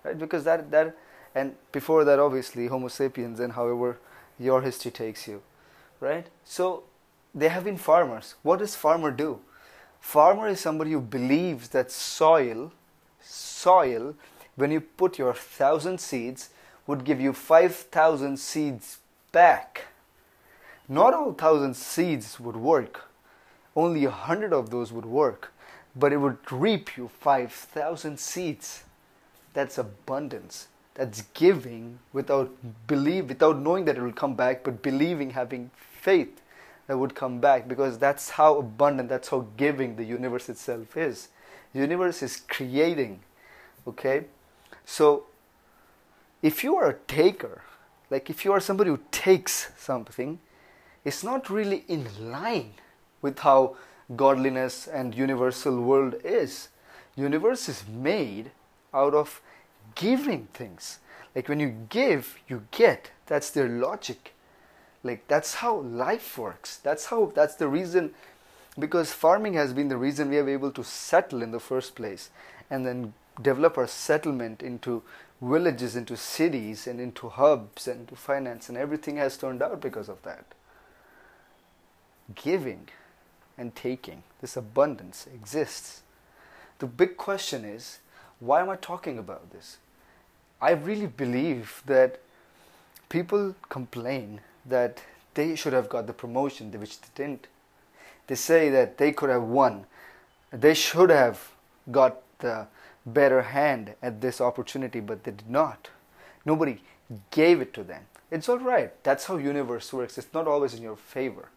right? 0.03 0.17
Because 0.17 0.43
that, 0.43 0.69
that 0.71 0.95
and 1.33 1.55
before 1.71 2.03
that, 2.03 2.19
obviously, 2.19 2.67
Homo 2.67 2.87
sapiens 2.87 3.39
and 3.39 3.53
however 3.53 3.99
your 4.39 4.61
history 4.61 4.89
takes 4.89 5.27
you, 5.27 5.41
right? 5.99 6.25
So 6.43 6.83
they 7.33 7.49
have 7.49 7.63
been 7.63 7.77
farmers. 7.77 8.33
What 8.41 8.59
does 8.59 8.75
farmer 8.75 9.11
do? 9.11 9.39
Farmer 9.99 10.47
is 10.47 10.59
somebody 10.59 10.91
who 10.91 11.01
believes 11.01 11.69
that 11.69 11.91
soil, 11.91 12.71
soil, 13.21 14.15
when 14.55 14.71
you 14.71 14.81
put 14.81 15.19
your 15.19 15.33
thousand 15.35 15.99
seeds, 15.99 16.49
would 16.87 17.03
give 17.03 17.21
you 17.21 17.33
5,000 17.33 18.37
seeds 18.39 18.99
back. 19.31 19.85
Not 20.87 21.13
all 21.13 21.27
1,000 21.27 21.75
seeds 21.75 22.39
would 22.39 22.55
work, 22.55 23.09
only 23.75 24.05
a 24.05 24.09
100 24.09 24.53
of 24.53 24.69
those 24.69 24.91
would 24.91 25.05
work, 25.05 25.51
but 25.95 26.13
it 26.13 26.17
would 26.17 26.37
reap 26.49 26.95
you 26.97 27.09
5,000 27.19 28.17
seeds. 28.19 28.83
That's 29.53 29.77
abundance. 29.77 30.67
That's 30.95 31.23
giving 31.33 31.99
without 32.13 32.51
believe, 32.87 33.29
without 33.29 33.59
knowing 33.59 33.85
that 33.85 33.97
it 33.97 34.01
will 34.01 34.13
come 34.13 34.35
back, 34.35 34.63
but 34.63 34.81
believing, 34.81 35.31
having 35.31 35.69
faith 35.75 36.41
that 36.87 36.97
would 36.97 37.13
come 37.13 37.39
back 37.39 37.67
because 37.67 37.97
that's 37.99 38.31
how 38.31 38.57
abundant, 38.57 39.09
that's 39.09 39.27
how 39.27 39.45
giving 39.57 39.95
the 39.95 40.03
universe 40.03 40.49
itself 40.49 40.97
is. 40.97 41.27
The 41.73 41.79
universe 41.79 42.23
is 42.23 42.37
creating. 42.37 43.19
Okay? 43.85 44.25
So 44.85 45.25
if 46.41 46.63
you 46.63 46.75
are 46.75 46.89
a 46.89 46.97
taker, 47.07 47.61
like 48.09 48.29
if 48.29 48.45
you 48.45 48.51
are 48.51 48.59
somebody 48.59 48.89
who 48.89 48.99
takes 49.11 49.71
something, 49.77 50.39
it's 51.03 51.23
not 51.23 51.49
really 51.49 51.83
in 51.87 52.07
line 52.31 52.73
with 53.21 53.39
how 53.39 53.75
godliness 54.15 54.87
and 54.87 55.15
universal 55.15 55.81
world 55.81 56.15
is. 56.23 56.69
Universe 57.15 57.67
is 57.67 57.83
made 57.87 58.51
out 58.93 59.13
of 59.13 59.41
giving 59.95 60.47
things. 60.53 60.99
Like 61.35 61.49
when 61.49 61.59
you 61.59 61.87
give, 61.89 62.37
you 62.47 62.63
get. 62.71 63.11
That's 63.25 63.49
their 63.49 63.67
logic. 63.67 64.33
Like 65.03 65.27
that's 65.27 65.55
how 65.55 65.77
life 65.77 66.37
works. 66.37 66.77
That's 66.77 67.07
how 67.07 67.31
that's 67.35 67.55
the 67.55 67.67
reason 67.67 68.13
because 68.79 69.11
farming 69.11 69.53
has 69.55 69.73
been 69.73 69.87
the 69.87 69.97
reason 69.97 70.29
we 70.29 70.37
are 70.37 70.49
able 70.49 70.71
to 70.71 70.83
settle 70.83 71.41
in 71.41 71.51
the 71.51 71.59
first 71.59 71.95
place 71.95 72.29
and 72.69 72.85
then 72.85 73.13
develop 73.41 73.77
our 73.77 73.87
settlement 73.87 74.61
into 74.61 75.01
villages, 75.41 75.95
into 75.95 76.17
cities 76.17 76.87
and 76.87 76.99
into 76.99 77.29
hubs 77.29 77.87
and 77.87 78.01
into 78.01 78.15
finance 78.15 78.69
and 78.69 78.77
everything 78.77 79.17
has 79.17 79.37
turned 79.37 79.61
out 79.61 79.81
because 79.81 80.09
of 80.09 80.21
that. 80.23 80.45
Giving 82.35 82.89
and 83.57 83.75
taking, 83.75 84.23
this 84.41 84.57
abundance 84.57 85.27
exists. 85.33 86.01
The 86.79 86.87
big 86.87 87.17
question 87.17 87.65
is 87.65 87.99
why 88.39 88.61
am 88.61 88.69
I 88.69 88.75
talking 88.75 89.17
about 89.17 89.51
this? 89.51 89.77
I 90.61 90.71
really 90.71 91.07
believe 91.07 91.81
that 91.85 92.19
people 93.09 93.55
complain 93.69 94.41
that 94.65 95.01
they 95.33 95.55
should 95.55 95.73
have 95.73 95.89
got 95.89 96.07
the 96.07 96.13
promotion 96.13 96.71
which 96.71 96.99
they 96.99 97.07
didn't. 97.15 97.47
They 98.27 98.35
say 98.35 98.69
that 98.69 98.97
they 98.97 99.11
could 99.11 99.29
have 99.29 99.43
won. 99.43 99.85
They 100.51 100.73
should 100.73 101.09
have 101.09 101.51
got 101.91 102.21
the 102.39 102.67
better 103.07 103.41
hand 103.41 103.95
at 104.01 104.21
this 104.21 104.41
opportunity, 104.41 104.99
but 104.99 105.23
they 105.23 105.31
did 105.31 105.49
not. 105.49 105.89
Nobody 106.45 106.81
gave 107.31 107.61
it 107.61 107.73
to 107.73 107.83
them. 107.83 108.03
It's 108.29 108.49
all 108.49 108.59
right. 108.59 108.91
That's 109.03 109.25
how 109.25 109.37
universe 109.37 109.91
works. 109.93 110.17
It's 110.17 110.33
not 110.33 110.47
always 110.47 110.73
in 110.73 110.83
your 110.83 110.97
favor, 110.97 111.49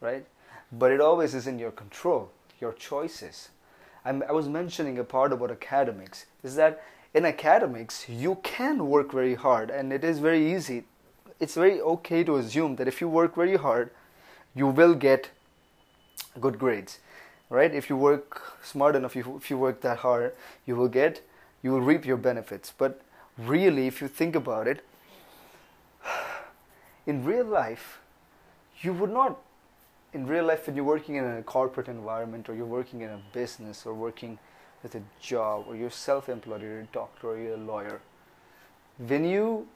right? 0.00 0.24
But 0.70 0.92
it 0.92 1.00
always 1.00 1.34
is 1.34 1.46
in 1.46 1.58
your 1.58 1.72
control, 1.72 2.30
your 2.60 2.72
choices. 2.72 3.48
I'm, 4.04 4.22
I 4.28 4.32
was 4.32 4.48
mentioning 4.48 4.98
a 4.98 5.04
part 5.04 5.32
about 5.32 5.50
academics. 5.50 6.26
Is 6.44 6.54
that 6.56 6.82
in 7.12 7.24
academics 7.24 8.08
you 8.08 8.36
can 8.42 8.86
work 8.88 9.10
very 9.12 9.34
hard, 9.34 9.70
and 9.70 9.92
it 9.92 10.04
is 10.04 10.20
very 10.20 10.54
easy. 10.54 10.84
It's 11.40 11.54
very 11.54 11.80
okay 11.80 12.22
to 12.22 12.36
assume 12.36 12.76
that 12.76 12.86
if 12.86 13.00
you 13.00 13.08
work 13.08 13.34
very 13.34 13.56
hard, 13.56 13.90
you 14.54 14.68
will 14.68 14.94
get 14.94 15.30
good 16.40 16.58
grades 16.58 17.00
right? 17.50 17.74
If 17.74 17.88
you 17.88 17.96
work 17.96 18.58
smart 18.62 18.96
enough 18.96 19.16
if 19.16 19.50
you 19.50 19.58
work 19.58 19.80
that 19.82 19.98
hard 19.98 20.34
you 20.66 20.76
will 20.76 20.88
get 20.88 21.22
you 21.62 21.72
will 21.72 21.80
reap 21.80 22.04
your 22.04 22.16
benefits. 22.16 22.72
But 22.76 23.00
really 23.38 23.86
if 23.86 24.00
you 24.00 24.08
think 24.08 24.36
about 24.36 24.66
it 24.68 24.84
in 27.06 27.24
real 27.24 27.44
life 27.44 28.00
you 28.80 28.92
would 28.92 29.10
not 29.10 29.38
in 30.12 30.26
real 30.26 30.44
life 30.44 30.66
when 30.66 30.76
you're 30.76 30.84
working 30.84 31.16
in 31.16 31.24
a 31.24 31.42
corporate 31.42 31.88
environment 31.88 32.48
or 32.48 32.54
you're 32.54 32.66
working 32.66 33.00
in 33.00 33.10
a 33.10 33.20
business 33.32 33.84
or 33.84 33.94
working 33.94 34.38
with 34.82 34.94
a 34.94 35.02
job 35.20 35.64
or 35.66 35.74
you're 35.74 35.90
self-employed 35.90 36.62
or 36.62 36.66
you're 36.66 36.80
a 36.80 36.92
doctor 36.92 37.30
or 37.30 37.38
you're 37.38 37.54
a 37.54 37.56
lawyer 37.56 38.00
when 38.98 39.24
you 39.24 39.66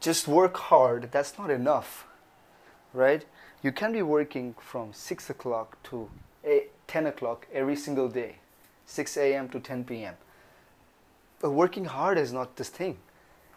just 0.00 0.26
work 0.26 0.56
hard 0.56 1.10
that's 1.12 1.36
not 1.38 1.50
enough 1.50 2.06
right? 2.94 3.26
You 3.62 3.72
can 3.72 3.92
be 3.92 4.02
working 4.02 4.54
from 4.58 4.92
6 4.92 5.28
o'clock 5.28 5.76
to 5.90 6.08
8, 6.08 6.08
10 6.94 7.06
o'clock 7.06 7.48
every 7.52 7.74
single 7.74 8.08
day, 8.08 8.36
6 8.86 9.16
a.m. 9.16 9.48
to 9.48 9.58
10 9.58 9.82
p.m. 9.82 10.14
But 11.40 11.50
working 11.50 11.86
hard 11.86 12.18
is 12.18 12.32
not 12.32 12.54
this 12.54 12.68
thing. 12.68 12.98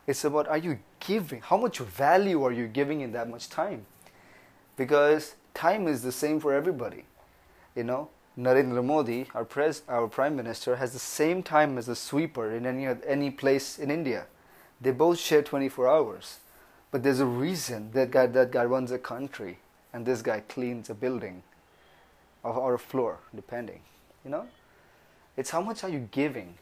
It's 0.08 0.24
about 0.26 0.48
are 0.48 0.58
you 0.58 0.80
giving? 1.00 1.42
How 1.42 1.58
much 1.58 1.78
value 1.78 2.44
are 2.44 2.52
you 2.52 2.68
giving 2.68 3.02
in 3.02 3.12
that 3.12 3.30
much 3.30 3.48
time? 3.48 3.86
Because 4.76 5.36
time 5.54 5.88
is 5.88 6.02
the 6.02 6.12
same 6.12 6.40
for 6.40 6.52
everybody. 6.52 7.04
You 7.76 7.84
know, 7.84 8.10
Narendra 8.36 8.84
Modi, 8.84 9.28
our 9.36 9.46
pres, 9.46 9.84
our 9.88 10.08
prime 10.08 10.36
minister, 10.36 10.78
has 10.78 10.94
the 10.94 11.06
same 11.08 11.44
time 11.44 11.78
as 11.78 11.88
a 11.88 11.96
sweeper 11.96 12.50
in 12.56 12.66
any 12.66 12.88
any 13.06 13.30
place 13.30 13.78
in 13.78 13.92
India. 13.92 14.26
They 14.82 14.90
both 14.90 15.20
share 15.20 15.44
24 15.44 15.88
hours, 15.88 16.40
but 16.90 17.04
there's 17.04 17.20
a 17.20 17.28
reason 17.28 17.92
that 17.92 18.10
guy 18.10 18.26
that 18.26 18.50
guy 18.50 18.66
runs 18.66 18.90
a 18.90 18.98
country 18.98 19.60
and 19.94 20.08
this 20.08 20.24
guy 20.24 20.40
cleans 20.40 20.90
a 20.90 20.96
building 20.96 21.44
or 22.52 22.74
a 22.74 22.80
floor, 22.80 23.20
depending. 23.36 23.82
You 24.24 24.32
know, 24.32 24.48
it's 25.36 25.50
how 25.52 25.62
much 25.62 25.84
are 25.84 25.90
you 25.90 26.08
giving? 26.12 26.56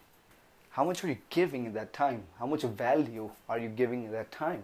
How 0.72 0.84
much 0.84 1.04
are 1.04 1.08
you 1.08 1.18
giving 1.30 1.66
in 1.66 1.74
that 1.74 1.94
time? 1.94 2.24
How 2.40 2.46
much 2.46 2.64
value 2.64 3.32
are 3.48 3.58
you 3.58 3.70
giving 3.70 4.04
in 4.04 4.12
that 4.12 4.32
time? 4.32 4.64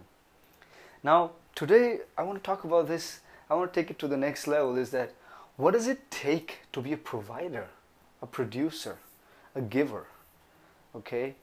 Now, 1.02 1.32
today 1.54 2.00
I 2.16 2.22
want 2.22 2.38
to 2.38 2.46
talk 2.46 2.64
about 2.64 2.86
this. 2.86 3.20
I 3.48 3.54
want 3.54 3.72
to 3.72 3.80
take 3.80 3.90
it 3.90 3.98
to 4.00 4.08
the 4.08 4.16
next 4.16 4.46
level. 4.46 4.76
Is 4.76 4.90
that 4.90 5.12
what 5.56 5.72
does 5.72 5.86
it 5.86 6.10
take 6.10 6.58
to 6.72 6.80
be 6.80 6.92
a 6.92 6.96
provider, 6.96 7.68
a 8.20 8.26
producer, 8.26 8.98
a 9.54 9.60
giver? 9.60 10.06
Okay, 10.94 11.34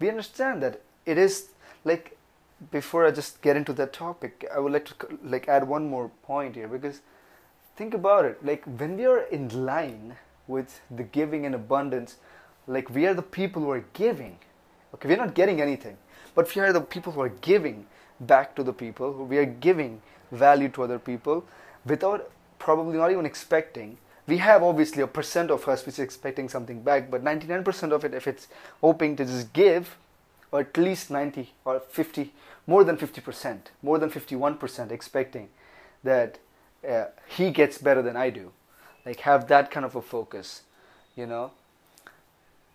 we 0.00 0.08
understand 0.08 0.62
that 0.62 0.80
it 1.04 1.18
is 1.18 1.48
like 1.84 2.16
before 2.70 3.06
I 3.06 3.10
just 3.10 3.42
get 3.42 3.56
into 3.56 3.72
that 3.74 3.92
topic, 3.92 4.46
I 4.54 4.58
would 4.58 4.72
like 4.72 4.86
to 4.86 5.18
like 5.22 5.48
add 5.48 5.66
one 5.68 5.88
more 5.88 6.10
point 6.22 6.54
here 6.54 6.68
because 6.68 7.00
think 7.76 7.94
about 7.94 8.24
it 8.24 8.44
like 8.44 8.64
when 8.78 8.96
we 8.96 9.04
are 9.04 9.22
in 9.22 9.48
line 9.64 10.16
with 10.46 10.80
the 10.90 11.02
giving 11.02 11.44
and 11.46 11.54
abundance 11.54 12.16
like 12.66 12.88
we 12.90 13.06
are 13.06 13.14
the 13.14 13.22
people 13.22 13.62
who 13.62 13.70
are 13.70 13.84
giving. 13.92 14.38
Okay 14.94 15.08
we're 15.08 15.16
not 15.16 15.34
getting 15.34 15.60
anything 15.60 15.96
but 16.34 16.54
we 16.54 16.62
are 16.62 16.72
the 16.72 16.80
people 16.80 17.12
who 17.12 17.20
are 17.20 17.34
giving 17.40 17.86
back 18.20 18.54
to 18.56 18.62
the 18.62 18.72
people. 18.72 19.12
We 19.12 19.38
are 19.38 19.44
giving 19.44 20.02
value 20.30 20.68
to 20.70 20.82
other 20.82 20.98
people 20.98 21.44
without 21.84 22.30
probably 22.58 22.96
not 22.96 23.10
even 23.10 23.26
expecting. 23.26 23.98
We 24.26 24.38
have 24.38 24.62
obviously 24.62 25.02
a 25.02 25.06
percent 25.06 25.50
of 25.50 25.68
us 25.68 25.84
which 25.84 25.94
is 25.94 26.00
expecting 26.00 26.48
something 26.48 26.82
back 26.82 27.10
but 27.10 27.24
99% 27.24 27.92
of 27.92 28.04
it 28.04 28.14
if 28.14 28.26
it's 28.26 28.48
hoping 28.80 29.16
to 29.16 29.24
just 29.24 29.52
give 29.52 29.96
or 30.52 30.60
at 30.60 30.76
least 30.76 31.10
90 31.10 31.52
or 31.64 31.80
50 31.80 32.32
more 32.66 32.84
than 32.84 32.96
50% 32.96 33.58
more 33.82 33.98
than 33.98 34.10
51% 34.10 34.92
expecting 34.92 35.48
that 36.04 36.38
uh, 36.88 37.06
he 37.26 37.50
gets 37.50 37.78
better 37.78 38.02
than 38.02 38.16
I 38.16 38.30
do. 38.30 38.52
Like 39.04 39.20
have 39.20 39.48
that 39.48 39.70
kind 39.70 39.84
of 39.84 39.94
a 39.94 40.02
focus, 40.02 40.62
you 41.16 41.26
know. 41.26 41.52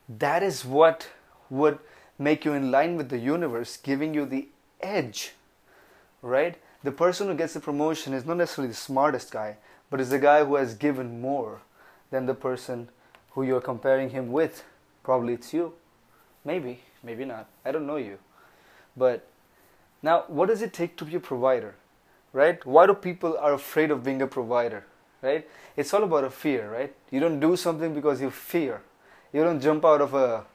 That 0.07 0.43
is 0.43 0.65
what 0.65 1.07
would 1.49 1.79
make 2.17 2.45
you 2.45 2.53
in 2.53 2.71
line 2.71 2.97
with 2.97 3.09
the 3.09 3.17
universe, 3.17 3.77
giving 3.77 4.13
you 4.13 4.25
the 4.25 4.47
edge, 4.81 5.33
right? 6.21 6.57
The 6.83 6.91
person 6.91 7.27
who 7.27 7.35
gets 7.35 7.53
the 7.53 7.59
promotion 7.59 8.13
is 8.13 8.25
not 8.25 8.37
necessarily 8.37 8.69
the 8.69 8.77
smartest 8.77 9.31
guy, 9.31 9.57
but 9.89 9.99
is 9.99 10.09
the 10.09 10.19
guy 10.19 10.43
who 10.43 10.55
has 10.55 10.73
given 10.73 11.21
more 11.21 11.61
than 12.11 12.25
the 12.25 12.33
person 12.33 12.89
who 13.31 13.43
you're 13.43 13.61
comparing 13.61 14.09
him 14.09 14.31
with. 14.31 14.63
Probably 15.03 15.33
it's 15.33 15.53
you. 15.53 15.73
Maybe, 16.45 16.81
maybe 17.03 17.25
not. 17.25 17.47
I 17.65 17.71
don't 17.71 17.87
know 17.87 17.97
you. 17.97 18.17
But 18.95 19.27
now, 20.01 20.25
what 20.27 20.47
does 20.47 20.61
it 20.61 20.73
take 20.73 20.95
to 20.97 21.05
be 21.05 21.15
a 21.15 21.19
provider? 21.19 21.75
Right? 22.33 22.63
Why 22.65 22.85
do 22.85 22.93
people 22.93 23.37
are 23.37 23.53
afraid 23.53 23.91
of 23.91 24.03
being 24.03 24.21
a 24.21 24.27
provider, 24.27 24.85
right? 25.21 25.47
It's 25.75 25.93
all 25.93 26.03
about 26.03 26.23
a 26.23 26.29
fear, 26.29 26.71
right? 26.71 26.93
You 27.11 27.19
don't 27.19 27.39
do 27.39 27.55
something 27.55 27.93
because 27.93 28.21
you 28.21 28.29
fear. 28.29 28.81
You 29.33 29.43
don't 29.43 29.61
jump 29.61 29.85
out 29.85 30.01
of 30.01 30.13
a 30.13 30.45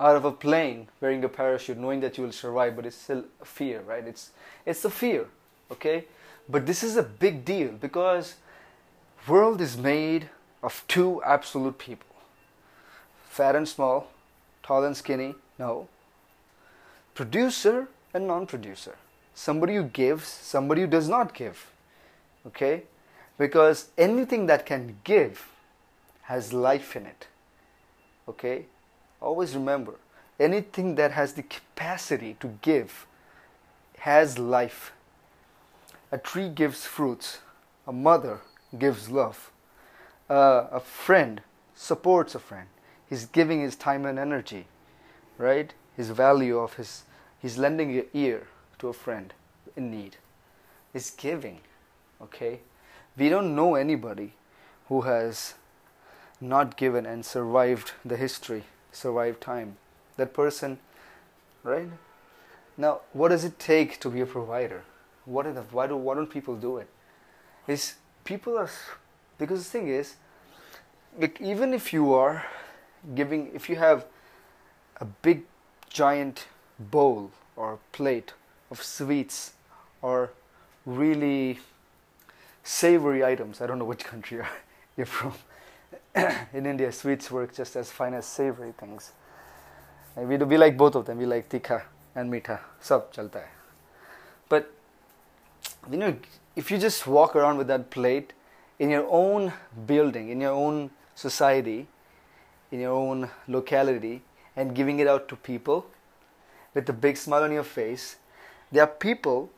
out 0.00 0.16
of 0.16 0.24
a 0.24 0.32
plane 0.32 0.88
wearing 1.00 1.22
a 1.22 1.28
parachute 1.28 1.78
knowing 1.78 2.00
that 2.00 2.18
you 2.18 2.24
will 2.24 2.32
survive, 2.32 2.74
but 2.74 2.84
it's 2.84 2.96
still 2.96 3.24
fear, 3.44 3.80
right? 3.82 4.06
It's 4.06 4.30
it's 4.66 4.84
a 4.84 4.90
fear, 4.90 5.26
okay? 5.70 6.04
But 6.48 6.66
this 6.66 6.82
is 6.82 6.96
a 6.96 7.02
big 7.02 7.44
deal 7.44 7.72
because 7.72 8.34
world 9.26 9.60
is 9.60 9.76
made 9.76 10.28
of 10.62 10.84
two 10.88 11.22
absolute 11.22 11.78
people. 11.78 12.06
Fat 13.28 13.56
and 13.56 13.68
small, 13.68 14.08
tall 14.62 14.84
and 14.84 14.96
skinny, 14.96 15.34
no. 15.58 15.88
Producer 17.14 17.88
and 18.12 18.26
non-producer 18.26 18.96
somebody 19.34 19.74
who 19.74 19.84
gives, 19.84 20.26
somebody 20.26 20.82
who 20.82 20.86
does 20.86 21.08
not 21.08 21.34
give. 21.34 21.70
Okay? 22.46 22.84
Because 23.36 23.88
anything 23.98 24.46
that 24.46 24.64
can 24.64 24.98
give 25.04 25.48
has 26.22 26.52
life 26.52 26.96
in 26.96 27.06
it. 27.06 27.26
Okay? 28.28 28.66
Always 29.20 29.54
remember 29.54 29.94
anything 30.38 30.94
that 30.96 31.12
has 31.12 31.34
the 31.34 31.42
capacity 31.42 32.36
to 32.40 32.58
give 32.62 33.06
has 33.98 34.38
life. 34.38 34.92
A 36.12 36.18
tree 36.18 36.48
gives 36.48 36.84
fruits, 36.84 37.38
a 37.86 37.92
mother 37.92 38.40
gives 38.78 39.08
love, 39.08 39.50
uh, 40.28 40.66
a 40.70 40.80
friend 40.80 41.40
supports 41.74 42.34
a 42.34 42.38
friend. 42.38 42.68
He's 43.08 43.26
giving 43.26 43.60
his 43.60 43.76
time 43.76 44.04
and 44.06 44.18
energy, 44.18 44.66
right? 45.38 45.72
His 45.96 46.10
value 46.10 46.58
of 46.58 46.74
his, 46.74 47.04
he's 47.40 47.58
lending 47.58 47.96
an 47.98 48.06
ear 48.12 48.46
to 48.78 48.88
a 48.88 48.92
friend 48.92 49.32
in 49.76 49.90
need 49.90 50.16
is 50.92 51.10
giving. 51.10 51.60
Okay? 52.22 52.60
We 53.16 53.28
don't 53.28 53.54
know 53.54 53.74
anybody 53.74 54.34
who 54.88 55.02
has 55.02 55.54
not 56.40 56.76
given 56.76 57.06
and 57.06 57.24
survived 57.24 57.92
the 58.04 58.16
history, 58.16 58.64
survived 58.92 59.40
time. 59.40 59.76
That 60.16 60.32
person, 60.32 60.78
right? 61.62 61.88
Now, 62.76 63.00
what 63.12 63.28
does 63.28 63.44
it 63.44 63.58
take 63.58 64.00
to 64.00 64.10
be 64.10 64.20
a 64.20 64.26
provider? 64.26 64.84
What 65.24 65.52
the, 65.54 65.62
why, 65.62 65.86
do, 65.86 65.96
why 65.96 66.14
don't 66.14 66.30
people 66.30 66.56
do 66.56 66.78
it? 66.78 66.88
Is 67.66 67.94
people 68.24 68.58
are, 68.58 68.70
because 69.38 69.64
the 69.64 69.70
thing 69.70 69.88
is, 69.88 70.16
like 71.18 71.40
even 71.40 71.72
if 71.72 71.92
you 71.92 72.12
are 72.12 72.44
giving, 73.14 73.50
if 73.54 73.68
you 73.68 73.76
have 73.76 74.04
a 75.00 75.04
big 75.04 75.44
giant 75.88 76.46
bowl 76.78 77.30
or 77.56 77.78
plate 77.92 78.32
of 78.74 78.82
sweets 78.82 79.52
or 80.02 80.30
really 80.84 81.60
savory 82.62 83.24
items. 83.24 83.60
I 83.60 83.66
don't 83.66 83.78
know 83.78 83.84
which 83.84 84.04
country 84.04 84.44
you're 84.96 85.06
from. 85.16 85.34
in 86.52 86.66
India, 86.66 86.90
sweets 86.92 87.30
work 87.30 87.54
just 87.54 87.76
as 87.76 87.90
fine 87.90 88.14
as 88.14 88.26
savory 88.26 88.72
things. 88.72 89.12
And 90.16 90.28
we 90.28 90.36
do 90.36 90.44
we 90.44 90.58
like 90.58 90.76
both 90.76 90.94
of 90.94 91.06
them. 91.06 91.18
We 91.18 91.26
like 91.26 91.48
tikha 91.48 91.82
and 92.14 92.32
meetha. 92.32 92.58
Sab 92.80 93.12
chalta 93.12 93.40
hai. 93.40 93.50
But 94.48 94.70
you 95.90 95.96
know, 95.96 96.16
if 96.56 96.70
you 96.70 96.78
just 96.78 97.06
walk 97.06 97.36
around 97.36 97.58
with 97.58 97.66
that 97.68 97.90
plate 97.90 98.32
in 98.78 98.90
your 98.90 99.06
own 99.10 99.52
building, 99.86 100.30
in 100.30 100.40
your 100.40 100.52
own 100.52 100.90
society, 101.14 101.86
in 102.70 102.80
your 102.80 102.92
own 102.92 103.30
locality, 103.48 104.22
and 104.56 104.74
giving 104.74 105.00
it 105.00 105.08
out 105.08 105.28
to 105.28 105.36
people 105.36 105.86
with 106.74 106.88
a 106.88 106.92
big 106.92 107.16
smile 107.16 107.42
on 107.42 107.52
your 107.52 107.64
face, 107.64 108.16
there 108.74 108.82
are 108.82 108.88
people 108.88 109.50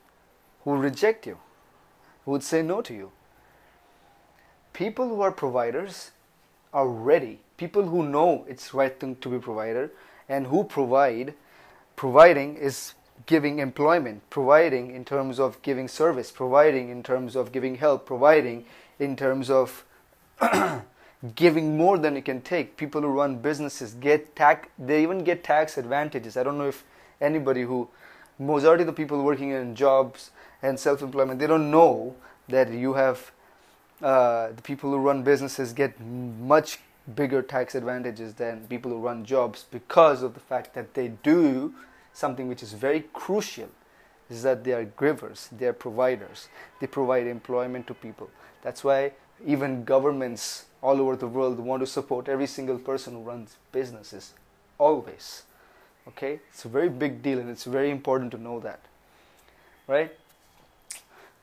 who 0.63 0.77
reject 0.77 1.25
you, 1.25 1.39
who 2.23 2.31
would 2.31 2.43
say 2.43 2.61
no 2.61 2.81
to 2.81 2.93
you. 2.93 3.11
People 4.73 5.09
who 5.09 5.21
are 5.21 5.31
providers 5.31 6.11
are 6.71 6.87
ready. 6.87 7.39
People 7.57 7.87
who 7.87 8.03
know 8.03 8.45
it's 8.47 8.75
right 8.75 8.99
thing 8.99 9.15
to 9.15 9.29
be 9.29 9.39
provider 9.39 9.89
and 10.29 10.45
who 10.45 10.63
provide, 10.63 11.33
providing 11.95 12.57
is 12.57 12.93
giving 13.25 13.57
employment, 13.57 14.21
providing 14.29 14.91
in 14.91 15.03
terms 15.03 15.39
of 15.39 15.59
giving 15.63 15.87
service, 15.87 16.29
providing 16.29 16.89
in 16.89 17.01
terms 17.01 17.35
of 17.35 17.51
giving 17.51 17.73
help, 17.75 18.05
providing 18.05 18.65
in 18.99 19.15
terms 19.15 19.49
of 19.49 19.83
giving 21.35 21.75
more 21.75 21.97
than 21.97 22.15
you 22.15 22.21
can 22.21 22.41
take. 22.41 22.77
People 22.77 23.01
who 23.01 23.07
run 23.07 23.37
businesses 23.37 23.95
get 23.95 24.35
tax, 24.35 24.67
they 24.77 25.01
even 25.01 25.23
get 25.23 25.43
tax 25.43 25.75
advantages. 25.79 26.37
I 26.37 26.43
don't 26.43 26.59
know 26.59 26.67
if 26.67 26.83
anybody 27.19 27.63
who, 27.63 27.89
majority 28.39 28.83
of 28.83 28.87
the 28.87 28.93
people 28.93 29.21
working 29.23 29.51
in 29.51 29.75
jobs 29.75 30.31
and 30.61 30.79
self-employment, 30.79 31.39
they 31.39 31.47
don't 31.47 31.71
know 31.71 32.15
that 32.49 32.71
you 32.71 32.93
have 32.93 33.31
uh, 34.01 34.51
the 34.51 34.61
people 34.61 34.91
who 34.91 34.97
run 34.97 35.23
businesses 35.23 35.73
get 35.73 35.99
much 35.99 36.79
bigger 37.15 37.41
tax 37.41 37.73
advantages 37.73 38.33
than 38.35 38.67
people 38.67 38.91
who 38.91 38.99
run 38.99 39.23
jobs 39.25 39.65
because 39.71 40.21
of 40.21 40.33
the 40.33 40.39
fact 40.39 40.73
that 40.75 40.93
they 40.93 41.07
do 41.07 41.73
something 42.13 42.47
which 42.47 42.61
is 42.61 42.73
very 42.73 43.01
crucial 43.13 43.69
is 44.29 44.43
that 44.43 44.63
they 44.63 44.73
are 44.73 44.83
givers, 44.83 45.49
they 45.51 45.65
are 45.67 45.73
providers, 45.73 46.49
they 46.81 46.87
provide 46.87 47.27
employment 47.27 47.87
to 47.87 47.93
people. 47.93 48.29
That's 48.61 48.83
why 48.83 49.13
even 49.45 49.83
governments 49.83 50.65
all 50.81 50.99
over 50.99 51.15
the 51.15 51.27
world 51.27 51.59
want 51.59 51.81
to 51.81 51.87
support 51.87 52.27
every 52.27 52.47
single 52.47 52.77
person 52.77 53.13
who 53.13 53.21
runs 53.21 53.57
businesses, 53.71 54.33
always. 54.77 55.43
Okay? 56.09 56.39
It's 56.49 56.65
a 56.65 56.69
very 56.69 56.89
big 56.89 57.21
deal 57.21 57.39
and 57.39 57.49
it's 57.49 57.65
very 57.65 57.91
important 57.91 58.31
to 58.31 58.37
know 58.37 58.59
that. 58.61 58.79
Right? 59.87 60.11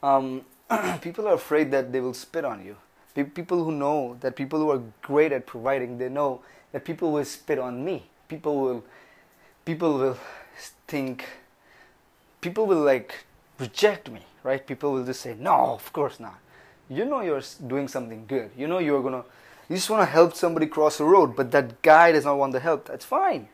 Um, 0.03 0.43
people 1.01 1.29
are 1.29 1.35
afraid 1.35 1.71
that 1.71 1.93
they 1.93 2.01
will 2.01 2.15
spit 2.15 2.45
on 2.45 2.65
you. 2.65 2.77
People 3.35 3.63
who 3.65 3.71
know 3.71 4.17
that 4.21 4.35
people 4.35 4.59
who 4.59 4.71
are 4.71 4.83
great 5.03 5.31
at 5.31 5.47
providing, 5.47 5.99
they 5.99 6.09
know 6.09 6.41
that 6.73 6.85
people 6.85 7.13
will 7.13 7.25
spit 7.25 7.59
on 7.59 7.85
me. 7.85 8.05
People 8.29 8.61
will, 8.61 8.85
people 9.65 9.99
will 9.99 10.19
think, 10.89 11.25
people 12.41 12.67
will 12.67 12.83
like 12.83 13.25
reject 13.61 14.11
me, 14.11 14.21
right? 14.43 14.67
People 14.67 14.93
will 14.93 15.05
just 15.05 15.21
say, 15.21 15.37
no, 15.39 15.75
of 15.75 15.93
course 15.93 16.19
not. 16.19 16.39
You 16.89 17.05
know 17.05 17.21
you're 17.21 17.43
doing 17.67 17.87
something 17.87 18.27
good. 18.27 18.51
You 18.57 18.67
know 18.67 18.79
you're 18.79 19.03
gonna, 19.03 19.25
you 19.69 19.77
just 19.77 19.89
want 19.89 20.03
to 20.03 20.11
help 20.11 20.35
somebody 20.35 20.67
cross 20.67 20.99
the 20.99 21.05
road, 21.05 21.37
but 21.37 21.53
that 21.53 21.81
guy 21.83 22.11
does 22.13 22.25
not 22.25 22.37
want 22.37 22.53
the 22.53 22.61
help. 22.61 22.89
That's 22.89 23.05
fine. 23.05 23.49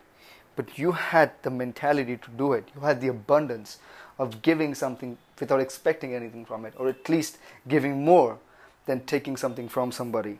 But 0.61 0.76
you 0.76 0.93
had 0.93 1.31
the 1.40 1.49
mentality 1.49 2.19
to 2.19 2.31
do 2.37 2.52
it. 2.52 2.68
You 2.75 2.83
had 2.83 3.01
the 3.01 3.09
abundance 3.09 3.79
of 4.18 4.42
giving 4.42 4.75
something 4.75 5.16
without 5.40 5.59
expecting 5.59 6.14
anything 6.14 6.44
from 6.44 6.66
it, 6.66 6.75
or 6.77 6.87
at 6.87 7.09
least 7.09 7.38
giving 7.66 8.05
more 8.05 8.37
than 8.85 9.01
taking 9.07 9.38
something 9.38 9.70
from 9.70 9.90
somebody, 9.90 10.38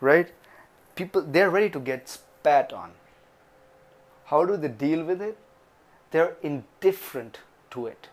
right? 0.00 0.30
People, 0.94 1.20
they're 1.20 1.50
ready 1.50 1.68
to 1.70 1.80
get 1.80 2.08
spat 2.08 2.72
on. 2.72 2.92
How 4.26 4.44
do 4.44 4.56
they 4.56 4.68
deal 4.68 5.02
with 5.02 5.20
it? 5.20 5.36
They're 6.12 6.36
indifferent 6.44 7.40
to 7.70 7.88
it. 7.88 8.08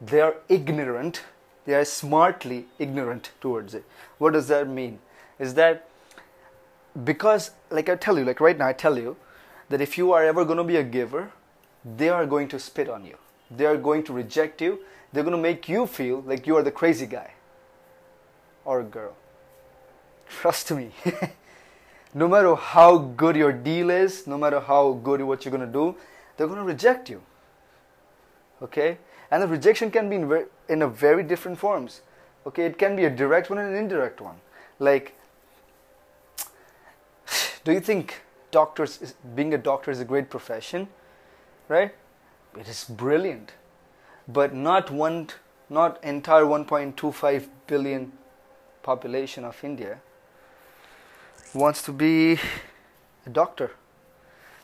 They're 0.00 0.34
ignorant. 0.48 1.22
They 1.64 1.74
are 1.74 1.84
smartly 1.84 2.66
ignorant 2.80 3.30
towards 3.40 3.72
it. 3.72 3.84
What 4.18 4.32
does 4.32 4.48
that 4.48 4.68
mean? 4.68 4.98
Is 5.38 5.54
that 5.54 5.88
because, 7.04 7.52
like 7.70 7.88
I 7.88 7.94
tell 7.94 8.18
you, 8.18 8.24
like 8.24 8.40
right 8.40 8.58
now, 8.58 8.66
I 8.66 8.72
tell 8.72 8.98
you 8.98 9.16
that 9.68 9.80
if 9.80 9.98
you 9.98 10.12
are 10.12 10.24
ever 10.24 10.44
going 10.44 10.58
to 10.58 10.64
be 10.64 10.76
a 10.76 10.82
giver, 10.82 11.32
they 11.84 12.08
are 12.08 12.26
going 12.26 12.48
to 12.48 12.58
spit 12.58 12.88
on 12.88 13.04
you. 13.04 13.16
They 13.50 13.66
are 13.66 13.76
going 13.76 14.02
to 14.04 14.12
reject 14.12 14.60
you. 14.60 14.80
They're 15.12 15.22
going 15.22 15.36
to 15.36 15.42
make 15.42 15.68
you 15.68 15.86
feel 15.86 16.22
like 16.26 16.46
you 16.46 16.56
are 16.56 16.62
the 16.62 16.70
crazy 16.70 17.06
guy 17.06 17.32
or 18.64 18.82
girl. 18.82 19.16
Trust 20.28 20.70
me. 20.72 20.90
no 22.14 22.28
matter 22.28 22.54
how 22.54 22.98
good 22.98 23.36
your 23.36 23.52
deal 23.52 23.90
is, 23.90 24.26
no 24.26 24.36
matter 24.36 24.60
how 24.60 24.92
good 24.92 25.22
what 25.22 25.44
you're 25.44 25.52
going 25.52 25.66
to 25.66 25.72
do, 25.72 25.96
they're 26.36 26.46
going 26.46 26.58
to 26.58 26.64
reject 26.64 27.08
you. 27.08 27.22
Okay? 28.60 28.98
And 29.30 29.42
the 29.42 29.46
rejection 29.46 29.90
can 29.90 30.10
be 30.10 30.16
in, 30.16 30.28
ver- 30.28 30.48
in 30.68 30.82
a 30.82 30.88
very 30.88 31.22
different 31.22 31.58
forms. 31.58 32.02
Okay? 32.46 32.64
It 32.64 32.78
can 32.78 32.96
be 32.96 33.04
a 33.04 33.10
direct 33.10 33.48
one 33.48 33.58
and 33.58 33.70
an 33.70 33.76
indirect 33.76 34.20
one. 34.20 34.36
Like, 34.78 35.14
do 37.64 37.72
you 37.72 37.80
think 37.80 38.22
doctors 38.50 39.00
is, 39.02 39.14
being 39.34 39.54
a 39.54 39.58
doctor 39.58 39.90
is 39.90 40.00
a 40.00 40.04
great 40.04 40.30
profession? 40.30 40.88
Right? 41.68 41.94
It 42.58 42.68
is 42.68 42.84
brilliant. 42.84 43.52
But 44.26 44.54
not 44.54 44.90
one 44.90 45.28
not 45.70 46.02
entire 46.02 46.44
1.25 46.44 47.46
billion 47.66 48.12
population 48.82 49.44
of 49.44 49.62
India 49.62 50.00
wants 51.54 51.82
to 51.82 51.92
be 51.92 52.38
a 53.26 53.30
doctor. 53.30 53.72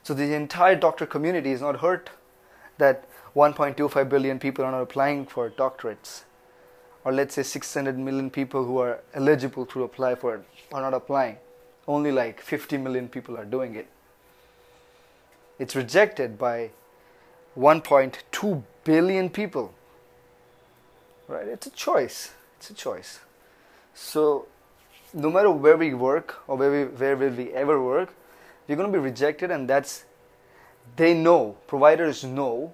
So 0.02 0.14
the 0.14 0.34
entire 0.34 0.76
doctor 0.76 1.06
community 1.06 1.52
is 1.52 1.60
not 1.60 1.80
hurt 1.80 2.10
that 2.78 3.04
1.25 3.34 4.08
billion 4.08 4.38
people 4.38 4.64
are 4.64 4.70
not 4.70 4.82
applying 4.82 5.26
for 5.26 5.50
doctorates. 5.50 6.24
Or 7.04 7.12
let's 7.12 7.34
say 7.34 7.42
600 7.42 7.98
million 7.98 8.30
people 8.30 8.64
who 8.64 8.78
are 8.78 9.00
eligible 9.12 9.66
to 9.66 9.84
apply 9.84 10.14
for 10.14 10.36
it 10.36 10.44
are 10.72 10.80
not 10.80 10.94
applying. 10.94 11.36
Only 11.86 12.12
like 12.12 12.40
50 12.40 12.78
million 12.78 13.08
people 13.08 13.36
are 13.36 13.44
doing 13.44 13.74
it. 13.74 13.88
It's 15.58 15.76
rejected 15.76 16.38
by 16.38 16.70
1.2 17.58 18.62
billion 18.84 19.30
people. 19.30 19.74
Right? 21.28 21.46
It's 21.46 21.66
a 21.66 21.70
choice. 21.70 22.32
It's 22.56 22.70
a 22.70 22.74
choice. 22.74 23.20
So, 23.94 24.46
no 25.12 25.30
matter 25.30 25.50
where 25.50 25.76
we 25.76 25.94
work 25.94 26.42
or 26.48 26.56
where, 26.56 26.70
we, 26.70 26.84
where 26.84 27.16
will 27.16 27.30
we 27.30 27.52
ever 27.52 27.82
work, 27.82 28.14
we're 28.66 28.76
going 28.76 28.90
to 28.90 28.98
be 28.98 29.02
rejected, 29.02 29.50
and 29.50 29.68
that's 29.68 30.04
they 30.96 31.14
know, 31.14 31.56
providers 31.66 32.24
know 32.24 32.72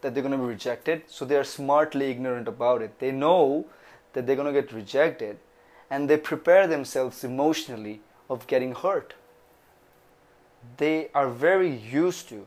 that 0.00 0.14
they're 0.14 0.22
going 0.22 0.32
to 0.32 0.38
be 0.38 0.44
rejected, 0.44 1.02
so 1.06 1.24
they 1.24 1.36
are 1.36 1.44
smartly 1.44 2.10
ignorant 2.10 2.48
about 2.48 2.82
it. 2.82 2.98
They 2.98 3.10
know 3.10 3.66
that 4.12 4.26
they're 4.26 4.36
going 4.36 4.52
to 4.52 4.60
get 4.60 4.72
rejected, 4.72 5.38
and 5.90 6.08
they 6.08 6.16
prepare 6.16 6.66
themselves 6.66 7.22
emotionally 7.22 8.00
of 8.30 8.46
getting 8.46 8.74
hurt. 8.74 9.12
They 10.78 11.10
are 11.14 11.28
very 11.28 11.70
used 11.70 12.30
to 12.30 12.46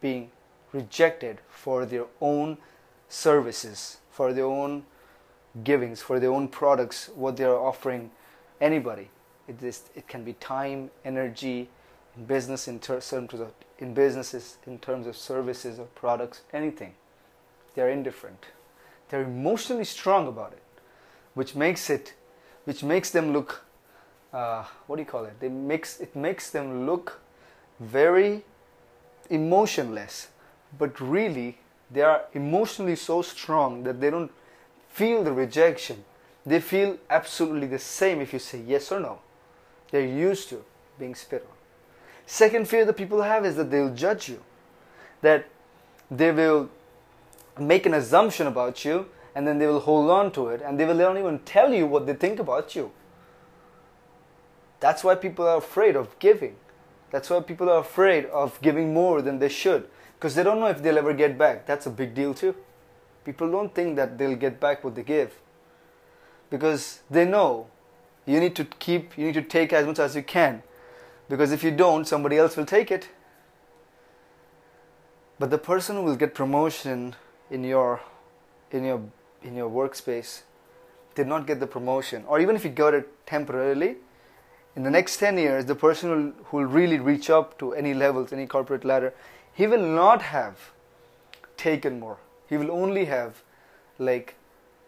being 0.00 0.30
rejected 0.72 1.38
for 1.48 1.86
their 1.86 2.06
own 2.20 2.58
services, 3.08 3.98
for 4.10 4.32
their 4.32 4.46
own 4.46 4.84
givings, 5.62 6.02
for 6.02 6.18
their 6.18 6.32
own 6.32 6.48
products, 6.48 7.10
what 7.14 7.36
they 7.36 7.44
are 7.44 7.58
offering 7.58 8.10
anybody. 8.60 9.10
It, 9.46 9.62
is, 9.62 9.82
it 9.94 10.08
can 10.08 10.24
be 10.24 10.32
time, 10.34 10.90
energy, 11.04 11.68
in 12.16 12.24
business 12.24 12.66
in 12.68 12.80
terms 12.80 13.12
of 13.12 13.52
in 13.78 13.94
businesses 13.94 14.56
in 14.66 14.78
terms 14.78 15.06
of 15.06 15.16
services 15.16 15.78
or 15.78 15.86
products, 15.94 16.42
anything. 16.52 16.94
They're 17.74 17.90
indifferent. 17.90 18.46
They're 19.08 19.22
emotionally 19.22 19.84
strong 19.84 20.26
about 20.26 20.52
it, 20.52 20.62
which 21.34 21.54
makes 21.54 21.88
it, 21.88 22.14
which 22.64 22.82
makes 22.82 23.10
them 23.10 23.32
look, 23.32 23.64
uh, 24.32 24.64
what 24.86 24.96
do 24.96 25.02
you 25.02 25.08
call 25.08 25.24
it? 25.24 25.38
They 25.40 25.48
makes 25.48 26.00
it 26.00 26.14
makes 26.14 26.50
them 26.50 26.86
look 26.86 27.20
very 27.80 28.44
emotionless, 29.30 30.28
but 30.78 31.00
really 31.00 31.58
they 31.90 32.02
are 32.02 32.22
emotionally 32.34 32.96
so 32.96 33.22
strong 33.22 33.84
that 33.84 34.00
they 34.00 34.10
don't 34.10 34.30
feel 34.88 35.22
the 35.22 35.32
rejection. 35.32 36.04
They 36.44 36.60
feel 36.60 36.98
absolutely 37.10 37.66
the 37.66 37.78
same 37.78 38.20
if 38.20 38.32
you 38.32 38.38
say 38.38 38.60
yes 38.66 38.92
or 38.92 39.00
no. 39.00 39.20
They're 39.90 40.06
used 40.06 40.48
to 40.50 40.64
being 40.98 41.14
spit 41.14 41.46
on. 41.48 41.56
Second 42.26 42.68
fear 42.68 42.84
that 42.84 42.94
people 42.94 43.22
have 43.22 43.46
is 43.46 43.56
that 43.56 43.70
they'll 43.70 43.94
judge 43.94 44.28
you, 44.28 44.42
that 45.22 45.46
they 46.10 46.30
will 46.30 46.68
make 47.58 47.86
an 47.86 47.94
assumption 47.94 48.46
about 48.46 48.84
you 48.84 49.06
and 49.34 49.46
then 49.46 49.58
they 49.58 49.66
will 49.66 49.80
hold 49.80 50.10
on 50.10 50.30
to 50.32 50.48
it 50.48 50.60
and 50.62 50.78
they 50.78 50.84
will 50.84 50.94
not 50.94 51.16
even 51.16 51.38
tell 51.40 51.72
you 51.72 51.86
what 51.86 52.06
they 52.06 52.14
think 52.14 52.38
about 52.38 52.74
you. 52.74 52.90
That's 54.80 55.02
why 55.02 55.14
people 55.16 55.46
are 55.46 55.58
afraid 55.58 55.96
of 55.96 56.18
giving 56.18 56.56
That's 57.10 57.30
why 57.30 57.40
people 57.40 57.70
are 57.70 57.78
afraid 57.80 58.26
of 58.26 58.60
giving 58.60 58.92
more 58.92 59.22
than 59.22 59.38
they 59.38 59.48
should 59.48 59.88
because 60.14 60.34
they 60.34 60.42
don't 60.42 60.60
know 60.60 60.66
if 60.66 60.82
they'll 60.82 60.98
ever 60.98 61.14
get 61.14 61.38
back. 61.38 61.66
That's 61.66 61.86
a 61.86 61.90
big 61.90 62.14
deal 62.14 62.34
too. 62.34 62.54
People 63.24 63.50
don't 63.50 63.74
think 63.74 63.96
that 63.96 64.18
they'll 64.18 64.36
get 64.36 64.60
back 64.60 64.84
what 64.84 64.94
they 64.94 65.02
give 65.02 65.40
because 66.50 67.00
they 67.10 67.24
know 67.24 67.68
you 68.26 68.40
need 68.40 68.54
to 68.56 68.64
keep, 68.64 69.16
you 69.16 69.26
need 69.26 69.34
to 69.34 69.42
take 69.42 69.72
as 69.72 69.86
much 69.86 69.98
as 69.98 70.14
you 70.14 70.22
can 70.22 70.62
because 71.28 71.52
if 71.52 71.62
you 71.62 71.70
don't, 71.70 72.06
somebody 72.06 72.36
else 72.36 72.56
will 72.56 72.66
take 72.66 72.90
it. 72.90 73.08
But 75.38 75.50
the 75.50 75.58
person 75.58 75.96
who 75.96 76.02
will 76.02 76.16
get 76.16 76.34
promotion 76.34 77.14
in 77.50 77.64
your 77.64 78.00
in 78.70 78.84
your 78.84 79.02
in 79.42 79.54
your 79.54 79.70
workspace 79.70 80.42
did 81.14 81.26
not 81.26 81.46
get 81.46 81.60
the 81.60 81.66
promotion, 81.66 82.24
or 82.26 82.40
even 82.40 82.56
if 82.56 82.64
you 82.64 82.70
got 82.70 82.94
it 82.94 83.08
temporarily, 83.26 83.96
in 84.78 84.84
the 84.84 84.90
next 84.90 85.16
10 85.16 85.38
years, 85.38 85.64
the 85.64 85.74
person 85.74 86.34
who, 86.44 86.56
will 86.56 86.64
really 86.64 87.00
reach 87.00 87.30
up 87.30 87.58
to 87.58 87.74
any 87.74 87.94
levels, 87.94 88.32
any 88.32 88.46
corporate 88.46 88.84
ladder, 88.84 89.12
he 89.52 89.66
will 89.66 89.82
not 89.84 90.22
have 90.22 90.70
taken 91.56 91.98
more. 91.98 92.18
He 92.48 92.56
will 92.56 92.70
only 92.70 93.06
have 93.06 93.42
like 93.98 94.36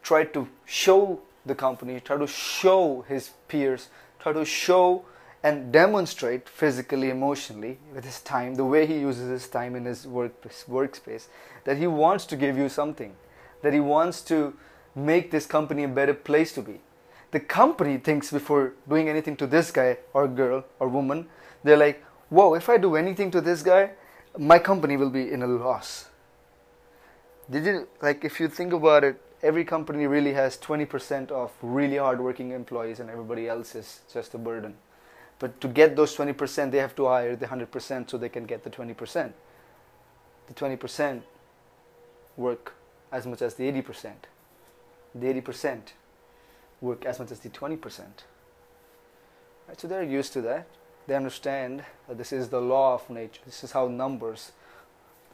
tried 0.05 0.33
to 0.35 0.47
show 0.65 1.21
the 1.45 1.57
company, 1.57 1.99
try 1.99 2.19
to 2.19 2.29
show 2.29 3.05
his 3.09 3.31
peers, 3.49 3.89
try 4.21 4.33
to 4.33 4.45
show 4.45 5.05
and 5.43 5.73
demonstrate 5.73 6.49
physically, 6.49 7.11
emotionally 7.11 7.79
with 7.93 8.05
his 8.05 8.21
time, 8.21 8.55
the 8.55 8.65
way 8.65 8.87
he 8.87 9.01
uses 9.01 9.29
his 9.29 9.49
time 9.49 9.75
in 9.75 9.87
his 9.87 10.07
work, 10.07 10.41
workspace, 10.69 11.27
that 11.65 11.79
he 11.79 11.89
wants 11.89 12.27
to 12.27 12.37
give 12.37 12.57
you 12.57 12.69
something, 12.69 13.17
that 13.63 13.73
he 13.73 13.81
wants 13.81 14.23
to 14.23 14.55
make 14.95 15.33
this 15.33 15.47
company 15.47 15.83
a 15.83 15.89
better 15.89 16.15
place 16.15 16.53
to 16.53 16.63
be. 16.63 16.79
The 17.31 17.41
company 17.41 17.99
thinks 17.99 18.31
before 18.33 18.75
doing 18.89 19.09
anything 19.09 19.37
to 19.37 19.47
this 19.47 19.71
guy 19.71 19.99
or 20.13 20.27
girl 20.27 20.65
or 20.79 20.89
woman, 20.89 21.29
they're 21.63 21.77
like, 21.77 22.05
whoa, 22.29 22.55
if 22.55 22.69
I 22.69 22.77
do 22.77 22.97
anything 22.97 23.31
to 23.33 23.41
this 23.41 23.63
guy, 23.63 23.91
my 24.39 24.59
company 24.59 24.97
will 24.97 25.11
be 25.11 25.31
in 25.31 25.43
a 25.43 25.47
loss. 25.47 26.07
Did 27.51 27.65
you, 27.65 27.89
like, 28.01 28.25
if 28.25 28.41
you 28.41 28.49
think 28.49 28.73
about 28.73 29.05
it, 29.05 29.21
every 29.43 29.65
company 29.65 30.07
really 30.07 30.33
has 30.33 30.57
20% 30.59 31.31
of 31.31 31.53
really 31.63 31.97
hardworking 31.97 32.53
employees 32.53 33.01
and 33.01 33.11
everybody 33.11 33.49
else 33.49 33.75
is 33.75 34.01
just 34.13 34.35
a 34.35 34.39
burden. 34.39 34.77
But 35.39 35.61
to 35.61 35.69
get 35.69 35.97
those 35.97 36.15
20%, 36.17 36.71
they 36.71 36.79
have 36.79 36.95
to 36.97 37.07
hire 37.07 37.35
the 37.35 37.47
100% 37.47 38.11
so 38.11 38.19
they 38.19 38.29
can 38.29 38.45
get 38.45 38.63
the 38.63 38.71
20%. 38.71 39.33
The 40.49 40.55
20% 40.55 41.23
work 42.37 42.75
as 43.11 43.27
much 43.27 43.43
as 43.43 43.55
the 43.55 43.65
80%. 43.65 44.13
The 45.15 45.27
80% 45.27 45.81
work 46.81 47.05
as 47.05 47.19
much 47.19 47.31
as 47.31 47.41
the 47.41 47.49
20%. 47.49 48.01
Right, 49.69 49.81
so 49.81 49.87
they're 49.89 50.03
used 50.03 50.33
to 50.33 50.41
that. 50.43 50.67
They 51.07 51.15
understand 51.15 51.85
that 52.09 52.19
this 52.19 52.33
is 52.33 52.49
the 52.49 52.61
law 52.61 52.95
of 52.95 53.09
nature. 53.11 53.41
This 53.45 53.65
is 53.65 53.73
how 53.73 53.89
numbers 53.89 54.53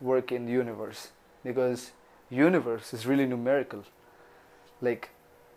work 0.00 0.32
in 0.32 0.46
the 0.46 0.52
universe. 0.52 1.08
Because 1.44 1.92
universe 2.30 2.92
is 2.92 3.06
really 3.06 3.26
numerical. 3.26 3.84
Like 4.80 5.10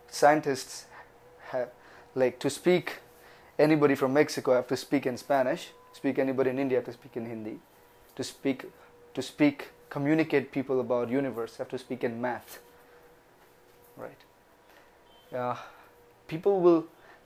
scientists 0.08 0.86
have, 1.50 1.70
like 2.16 2.40
to 2.40 2.50
speak 2.50 3.00
anybody 3.58 3.96
from 3.96 4.14
Mexico 4.14 4.54
I 4.54 4.56
have 4.58 4.68
to 4.68 4.78
speak 4.78 5.06
in 5.06 5.18
Spanish. 5.18 5.70
Speak 5.94 6.20
anybody 6.20 6.52
in 6.52 6.60
India 6.60 6.78
have 6.78 6.86
to 6.86 6.94
speak 6.94 7.18
in 7.18 7.26
Hindi. 7.26 7.60
To 8.16 8.24
speak, 8.24 8.66
to 9.14 9.22
speak, 9.22 9.70
communicate 9.90 10.52
people 10.52 10.80
about 10.80 11.10
universe 11.10 11.58
have 11.58 11.70
to 11.70 11.78
speak 11.78 12.04
in 12.04 12.22
math. 12.22 12.60
Right. 13.98 14.18
Uh, 15.34 15.56
people 16.30 16.62
will 16.62 16.86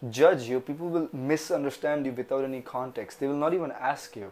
judge 0.10 0.44
you. 0.50 0.60
People 0.60 0.90
will 0.90 1.10
misunderstand 1.14 2.08
you 2.08 2.12
without 2.12 2.44
any 2.44 2.62
context. 2.62 3.20
They 3.20 3.28
will 3.28 3.44
not 3.46 3.54
even 3.54 3.72
ask 3.72 4.16
you. 4.16 4.32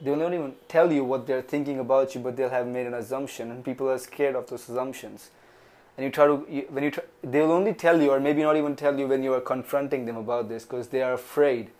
They 0.00 0.10
will 0.10 0.18
not 0.18 0.34
even 0.34 0.54
tell 0.68 0.90
you 0.92 1.04
what 1.04 1.26
they're 1.26 1.42
thinking 1.42 1.78
about 1.78 2.14
you, 2.14 2.20
but 2.22 2.36
they'll 2.36 2.50
have 2.50 2.66
made 2.66 2.86
an 2.86 2.94
assumption, 2.94 3.50
and 3.50 3.64
people 3.64 3.90
are 3.90 3.98
scared 3.98 4.34
of 4.34 4.48
those 4.48 4.68
assumptions 4.68 5.30
and 5.96 6.04
you 6.04 6.10
try 6.10 6.26
to 6.26 6.36
when 6.70 6.84
you 6.84 6.90
try, 6.90 7.04
they 7.22 7.40
will 7.40 7.52
only 7.52 7.72
tell 7.72 8.00
you 8.00 8.10
or 8.10 8.20
maybe 8.20 8.42
not 8.42 8.56
even 8.56 8.74
tell 8.76 8.98
you 8.98 9.06
when 9.06 9.22
you 9.22 9.32
are 9.32 9.40
confronting 9.40 10.06
them 10.06 10.16
about 10.16 10.48
this 10.48 10.64
because 10.64 10.88
they 10.88 11.02
are 11.02 11.12
afraid 11.12 11.70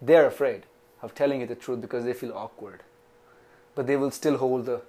they're 0.00 0.26
afraid 0.26 0.64
of 1.00 1.14
telling 1.14 1.40
you 1.40 1.46
the 1.46 1.54
truth 1.54 1.80
because 1.80 2.04
they 2.04 2.12
feel 2.12 2.32
awkward 2.32 2.82
but 3.74 3.86
they 3.86 3.96
will 3.96 4.10
still 4.10 4.36
hold 4.36 4.66
the 4.66 4.80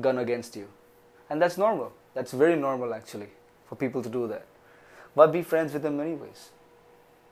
gun 0.00 0.18
against 0.18 0.54
you 0.56 0.68
and 1.28 1.42
that's 1.42 1.58
normal 1.58 1.92
that's 2.14 2.32
very 2.32 2.56
normal 2.56 2.94
actually 2.94 3.28
for 3.68 3.74
people 3.74 4.02
to 4.02 4.08
do 4.08 4.28
that 4.28 4.46
but 5.14 5.32
be 5.32 5.42
friends 5.42 5.72
with 5.72 5.82
them 5.82 6.00
anyways 6.00 6.50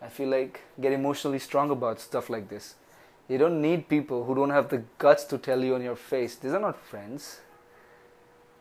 i 0.03 0.09
feel 0.09 0.29
like 0.29 0.61
get 0.81 0.93
emotionally 0.93 1.39
strong 1.39 1.71
about 1.71 2.01
stuff 2.01 2.31
like 2.31 2.49
this 2.49 2.75
you 3.29 3.39
don't 3.39 3.61
need 3.61 3.89
people 3.89 4.25
who 4.25 4.35
don't 4.35 4.51
have 4.51 4.69
the 4.69 4.83
guts 4.99 5.25
to 5.25 5.39
tell 5.39 5.65
you 5.65 5.75
on 5.75 5.83
your 5.83 5.97
face 5.97 6.37
these 6.37 6.53
are 6.53 6.61
not 6.61 6.77
friends 6.77 7.41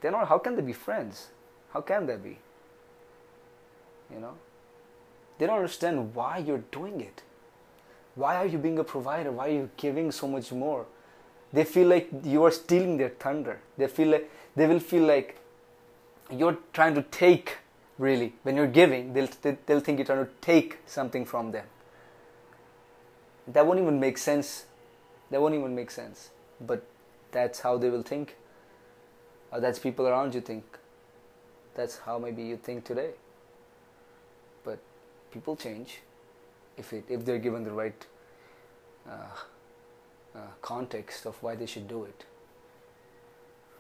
they're 0.02 0.12
not 0.12 0.28
how 0.28 0.38
can 0.38 0.56
they 0.56 0.62
be 0.62 0.74
friends 0.74 1.28
how 1.72 1.82
can 1.82 2.06
that 2.08 2.24
be? 2.24 2.38
You 4.12 4.20
know? 4.20 4.34
They 5.38 5.46
don't 5.46 5.58
understand 5.58 6.14
why 6.16 6.40
you're 6.40 6.64
doing 6.72 7.00
it. 7.02 7.22
Why 8.16 8.36
are 8.36 8.46
you 8.46 8.58
being 8.58 8.80
a 8.80 8.84
provider? 8.84 9.32
Why 9.32 9.48
are 9.48 9.54
you 9.54 9.70
giving 9.78 10.12
so 10.12 10.28
much 10.28 10.52
more? 10.52 10.86
They 11.54 11.64
feel 11.64 11.88
like 11.88 12.10
you 12.24 12.44
are 12.44 12.52
stealing 12.52 12.98
their 12.98 13.10
thunder. 13.10 13.60
They 13.78 13.88
feel 13.88 14.10
like 14.10 14.30
they 14.56 14.68
will 14.68 14.80
feel 14.80 15.04
like 15.04 15.38
you're 16.32 16.58
trying 16.74 16.96
to 16.96 17.02
take 17.04 17.58
really 18.00 18.34
when 18.44 18.56
you're 18.56 18.74
giving 18.80 19.14
they'll 19.14 19.30
they'll 19.68 19.86
think 19.88 20.00
you're 20.00 20.06
trying 20.06 20.26
to 20.26 20.32
take 20.42 20.80
something 20.88 21.26
from 21.26 21.52
them 21.52 21.66
that 23.48 23.66
won't 23.68 23.80
even 23.80 24.00
make 24.00 24.18
sense 24.18 24.66
that 25.30 25.42
won't 25.42 25.54
even 25.54 25.76
make 25.76 25.92
sense 25.92 26.30
but 26.60 26.84
that's 27.32 27.60
how 27.60 27.78
they 27.78 27.90
will 27.90 28.04
think 28.12 28.36
or 29.52 29.60
that's 29.60 29.80
people 29.88 30.08
around 30.08 30.34
you 30.34 30.42
think 30.42 30.80
that's 31.80 32.00
how 32.00 32.20
maybe 32.20 32.44
you 32.44 32.58
think 32.58 32.84
today. 32.84 33.12
But 34.66 34.80
people 35.32 35.56
change 35.56 36.02
if 36.78 36.92
it 36.94 37.06
if 37.08 37.24
they're 37.26 37.40
given 37.40 37.64
the 37.64 37.72
right 37.72 38.06
uh, 39.10 39.36
uh, 40.36 40.40
context 40.62 41.26
of 41.26 41.42
why 41.42 41.56
they 41.56 41.66
should 41.66 41.88
do 41.88 42.04
it. 42.04 42.26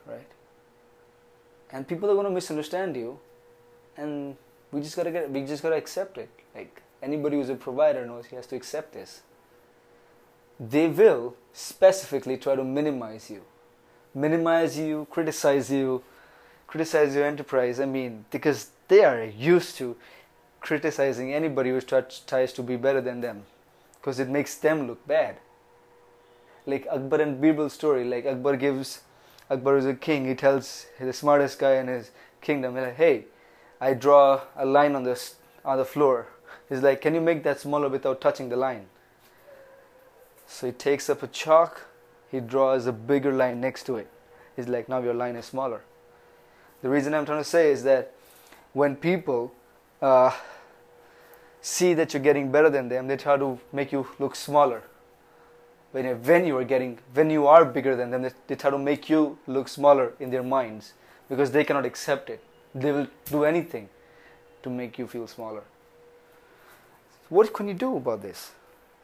Right? 0.06 0.32
And 1.72 1.88
people 1.88 2.10
are 2.10 2.14
going 2.14 2.26
to 2.26 2.32
misunderstand 2.32 2.96
you, 2.96 3.20
and 3.98 4.36
we 4.72 4.82
just 4.82 4.96
gotta 4.96 5.12
get 5.12 5.30
we 5.32 5.44
just 5.46 5.64
gotta 5.64 5.76
accept 5.76 6.18
it. 6.18 6.30
Like 6.56 6.82
anybody 7.02 7.38
who's 7.38 7.50
a 7.50 7.56
provider 7.56 8.06
knows 8.06 8.28
he 8.28 8.36
has 8.36 8.48
to 8.48 8.56
accept 8.56 8.94
this. 8.94 9.22
They 10.60 10.88
will 10.88 11.36
specifically 11.54 12.38
try 12.38 12.56
to 12.56 12.64
minimize 12.64 13.30
you, 13.30 13.44
minimize 14.14 14.78
you, 14.78 15.08
criticize 15.10 15.72
you, 15.72 16.04
criticize 16.68 17.16
your 17.16 17.26
enterprise. 17.26 17.80
I 17.80 17.86
mean, 17.86 18.26
because 18.30 18.72
they 18.90 19.04
are 19.04 19.24
used 19.24 19.78
to 19.78 19.96
criticizing 20.60 21.34
anybody 21.34 21.70
who 21.70 21.80
tries 21.82 22.54
to 22.54 22.64
be 22.64 22.76
better 22.76 23.02
than 23.02 23.22
them 23.22 23.44
because 24.00 24.20
it 24.20 24.30
makes 24.30 24.56
them 24.56 24.88
look 24.88 25.06
bad. 25.08 25.38
Like 26.66 26.88
Akbar 26.92 27.22
and 27.22 27.42
Birbal 27.42 27.70
story, 27.70 28.04
like 28.04 28.26
Akbar 28.26 28.58
gives, 28.58 29.02
Akbar 29.50 29.78
is 29.78 29.86
a 29.86 29.94
king, 29.94 30.28
he 30.28 30.36
tells 30.36 30.86
the 31.00 31.14
smartest 31.14 31.60
guy 31.60 31.76
in 31.76 31.88
his 31.88 32.12
kingdom, 32.42 32.76
like, 32.76 32.96
hey, 32.96 33.26
I 33.82 33.94
draw 33.94 34.42
a 34.56 34.66
line 34.66 34.96
on 34.96 35.04
the, 35.04 35.22
on 35.64 35.78
the 35.78 35.86
floor. 35.86 36.28
He's 36.68 36.82
like, 36.82 37.02
can 37.02 37.16
you 37.16 37.22
make 37.22 37.44
that 37.44 37.60
smaller 37.60 37.90
without 37.90 38.22
touching 38.22 38.50
the 38.50 38.58
line? 38.58 38.88
So 40.48 40.68
he 40.68 40.74
takes 40.74 41.10
up 41.10 41.24
a 41.24 41.28
chalk, 41.28 41.86
he 42.30 42.40
draws 42.40 42.86
a 42.86 42.92
bigger 42.92 43.32
line 43.32 43.62
next 43.62 43.84
to 43.84 43.96
it. 43.98 44.10
He's 44.56 44.68
like, 44.68 44.90
now 44.90 45.02
your 45.02 45.14
line 45.14 45.36
is 45.36 45.46
smaller. 45.46 45.82
The 46.82 46.90
reason 46.90 47.14
I'm 47.14 47.26
trying 47.26 47.40
to 47.40 47.50
say 47.50 47.72
is 47.72 47.84
that 47.84 48.14
when 48.74 48.96
people 48.96 49.54
uh, 50.02 50.32
see 51.62 51.94
that 51.94 52.14
you're 52.14 52.24
getting 52.24 52.52
better 52.52 52.70
than 52.70 52.90
them, 52.90 53.08
they 53.08 53.18
try 53.18 53.38
to 53.38 53.60
make 53.72 53.92
you 53.92 54.08
look 54.18 54.36
smaller. 54.36 54.84
When, 55.92 56.06
when 56.24 56.46
you 56.46 56.58
are 56.58 56.64
getting, 56.64 57.00
when 57.14 57.30
you 57.30 57.48
are 57.48 57.66
bigger 57.66 57.96
than 57.96 58.12
them, 58.12 58.22
they, 58.22 58.32
they 58.48 58.56
try 58.56 58.70
to 58.70 58.78
make 58.78 59.10
you 59.10 59.38
look 59.48 59.68
smaller 59.68 60.14
in 60.20 60.30
their 60.30 60.44
minds 60.44 60.94
because 61.30 61.52
they 61.52 61.64
cannot 61.64 61.86
accept 61.86 62.30
it. 62.30 62.44
They 62.74 62.92
will 62.92 63.08
do 63.26 63.44
anything 63.46 63.90
to 64.64 64.70
make 64.70 64.98
you 65.00 65.08
feel 65.08 65.28
smaller. 65.28 65.64
What 67.30 67.54
can 67.54 67.68
you 67.68 67.74
do 67.74 67.96
about 67.98 68.22
this? 68.22 68.52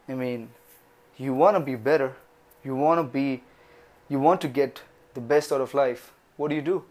I 0.08 0.13
mean, 0.13 0.49
you 1.17 1.34
want 1.34 1.56
to 1.56 1.60
be 1.60 1.75
better, 1.75 2.13
you 2.63 2.75
want 2.75 2.99
to 2.99 3.04
be, 3.04 3.43
you 4.10 4.19
want 4.19 4.41
to 4.41 4.47
get 4.47 4.82
the 5.13 5.21
best 5.21 5.51
out 5.51 5.62
of 5.62 5.73
life. 5.73 6.12
What 6.38 6.49
do 6.49 6.56
you 6.56 6.62
do? 6.62 6.84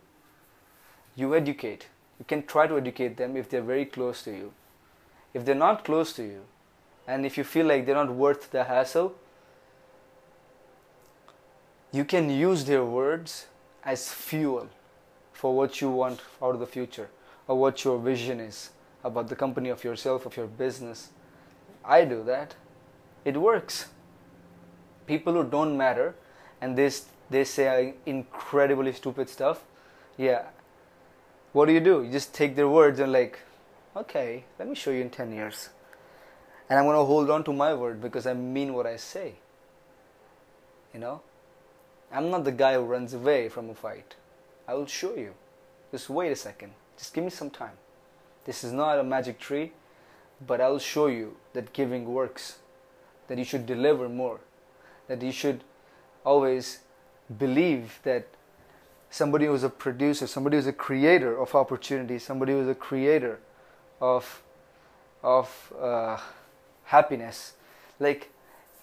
you 1.16 1.34
educate. 1.34 1.87
You 2.18 2.24
can 2.24 2.44
try 2.46 2.66
to 2.66 2.76
educate 2.76 3.16
them 3.16 3.37
if 3.37 3.48
they're 3.48 3.62
very 3.62 3.84
close 3.84 4.22
to 4.24 4.30
you. 4.30 4.52
If 5.32 5.44
they're 5.44 5.54
not 5.54 5.84
close 5.84 6.12
to 6.14 6.22
you, 6.22 6.42
and 7.06 7.26
if 7.26 7.37
you 7.37 7.44
feel 7.44 7.66
like 7.66 7.87
they're 7.87 7.94
not 7.94 8.14
worth 8.14 8.50
the 8.50 8.64
hassle, 8.64 9.14
you 11.92 12.04
can 12.04 12.30
use 12.30 12.64
their 12.64 12.84
words 12.84 13.46
as 13.84 14.08
fuel 14.08 14.68
for 15.35 15.55
what 15.55 15.83
you 15.83 15.90
want 15.90 16.20
out 16.42 16.55
of 16.55 16.61
the 16.61 16.66
future 16.68 17.11
or 17.49 17.59
what 17.59 17.85
your 17.85 17.99
vision 17.99 18.40
is 18.40 18.70
about 19.05 19.29
the 19.29 19.37
company 19.37 19.68
of 19.70 19.85
yourself, 19.85 20.27
of 20.27 20.37
your 20.38 20.47
business. 20.47 21.11
I 21.85 22.07
do 22.07 22.25
that. 22.25 22.57
It 23.27 23.37
works. 23.37 23.87
people 25.07 25.35
who 25.35 25.44
don't 25.44 25.77
matter 25.77 26.14
and 26.61 26.79
they 26.79 26.90
they 27.31 27.44
say 27.44 27.94
incredibly 28.07 28.92
stupid 28.92 29.29
stuff 29.29 29.64
yeah 30.16 30.44
what 31.53 31.66
do 31.66 31.73
you 31.73 31.81
do 31.81 32.03
you 32.05 32.11
just 32.12 32.35
take 32.35 32.57
their 32.57 32.68
words 32.68 33.01
and 33.01 33.12
like 33.12 33.40
okay 33.97 34.44
let 34.59 34.68
me 34.68 34.75
show 34.75 34.90
you 34.90 35.03
in 35.03 35.11
10 35.11 35.33
years 35.33 35.68
and 36.68 36.79
i'm 36.79 36.87
going 36.87 36.97
to 36.97 37.05
hold 37.05 37.31
on 37.31 37.44
to 37.44 37.53
my 37.53 37.75
word 37.75 38.01
because 38.01 38.27
i 38.27 38.35
mean 38.35 38.73
what 38.75 38.87
i 38.87 38.97
say 38.97 39.35
you 40.94 41.01
know 41.01 41.20
i'm 42.12 42.31
not 42.31 42.44
the 42.44 42.53
guy 42.53 42.75
who 42.75 42.83
runs 42.83 43.14
away 43.14 43.49
from 43.49 43.70
a 43.70 43.75
fight 43.75 44.16
i 44.66 44.74
will 44.74 44.87
show 44.87 45.14
you. 45.14 45.35
Just 45.90 46.11
wait 46.11 46.33
a 46.33 46.37
second. 46.37 46.72
Just 46.96 47.14
give 47.14 47.24
me 47.24 47.31
some 47.31 47.50
time. 47.50 47.77
This 48.44 48.64
is 48.64 48.72
not 48.72 48.98
a 48.98 49.05
magic 49.05 49.38
tree 49.38 49.72
but 50.46 50.61
i'll 50.61 50.79
show 50.79 51.07
you 51.07 51.37
that 51.53 51.72
giving 51.72 52.05
works 52.12 52.59
that 53.29 53.38
you 53.38 53.44
should 53.44 53.66
deliver 53.66 54.09
more 54.09 54.40
that 55.09 55.22
you 55.22 55.33
should 55.33 55.62
always 56.24 56.81
believe 57.38 57.98
that 58.03 58.27
somebody 59.11 59.46
who's 59.46 59.62
a 59.62 59.68
producer, 59.68 60.27
somebody 60.27 60.57
who's 60.57 60.66
a 60.66 60.72
creator 60.72 61.38
of 61.38 61.55
opportunity, 61.55 62.18
somebody 62.18 62.53
who's 62.53 62.68
a 62.68 62.74
creator 62.74 63.38
of 64.00 64.42
of 65.22 65.72
uh, 65.81 66.18
happiness, 66.85 67.55
like 68.00 68.31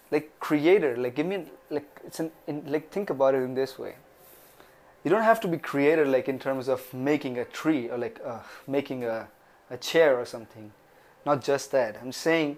like 0.09 0.39
creator, 0.39 0.95
like 0.97 1.15
give 1.15 1.25
me 1.25 1.45
like 1.69 1.87
it's 2.05 2.19
an 2.19 2.31
in, 2.47 2.63
like 2.67 2.91
think 2.91 3.09
about 3.09 3.35
it 3.35 3.39
in 3.39 3.53
this 3.53 3.77
way. 3.77 3.95
You 5.03 5.09
don't 5.09 5.23
have 5.23 5.39
to 5.41 5.47
be 5.47 5.57
creator 5.57 6.05
like 6.05 6.29
in 6.29 6.37
terms 6.39 6.67
of 6.67 6.93
making 6.93 7.37
a 7.37 7.45
tree 7.45 7.89
or 7.89 7.97
like 7.97 8.19
uh, 8.25 8.39
making 8.67 9.03
a 9.03 9.27
a 9.71 9.77
chair 9.77 10.19
or 10.19 10.25
something. 10.25 10.71
Not 11.25 11.43
just 11.43 11.71
that. 11.71 11.97
I'm 12.01 12.11
saying 12.11 12.57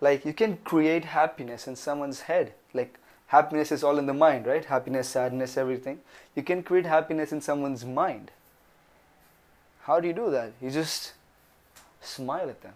like 0.00 0.24
you 0.24 0.34
can 0.34 0.58
create 0.58 1.04
happiness 1.06 1.66
in 1.66 1.76
someone's 1.76 2.22
head. 2.22 2.52
Like 2.74 2.98
happiness 3.28 3.72
is 3.72 3.84
all 3.84 3.98
in 3.98 4.06
the 4.06 4.14
mind 4.14 4.46
right? 4.46 4.64
Happiness 4.64 5.08
sadness 5.08 5.56
everything. 5.56 6.00
You 6.34 6.42
can 6.42 6.62
create 6.62 6.84
happiness 6.86 7.32
in 7.32 7.40
someone's 7.40 7.84
mind. 7.84 8.30
How 9.82 10.00
do 10.00 10.08
you 10.08 10.12
do 10.12 10.30
that? 10.30 10.52
You 10.60 10.70
just 10.70 11.14
smile 12.02 12.50
at 12.50 12.62
them. 12.62 12.74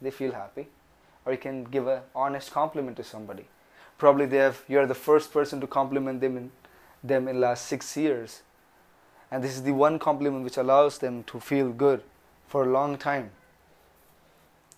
They 0.00 0.10
feel 0.10 0.32
happy. 0.32 0.68
Or 1.24 1.32
you 1.32 1.38
can 1.38 1.64
give 1.64 1.88
an 1.88 2.02
honest 2.14 2.52
compliment 2.52 2.96
to 2.98 3.04
somebody. 3.04 3.46
Probably 3.98 4.26
they 4.26 4.36
have 4.36 4.62
you're 4.68 4.86
the 4.86 4.94
first 4.94 5.32
person 5.32 5.60
to 5.62 5.66
compliment 5.66 6.20
them 6.20 6.36
in 6.36 6.50
them 7.02 7.28
in 7.28 7.40
last 7.40 7.66
6 7.66 7.96
years 7.96 8.42
and 9.30 9.42
this 9.42 9.56
is 9.56 9.62
the 9.62 9.72
one 9.72 9.98
compliment 9.98 10.44
which 10.44 10.56
allows 10.56 10.98
them 10.98 11.24
to 11.24 11.40
feel 11.40 11.70
good 11.70 12.02
for 12.46 12.64
a 12.64 12.70
long 12.70 12.96
time 12.96 13.30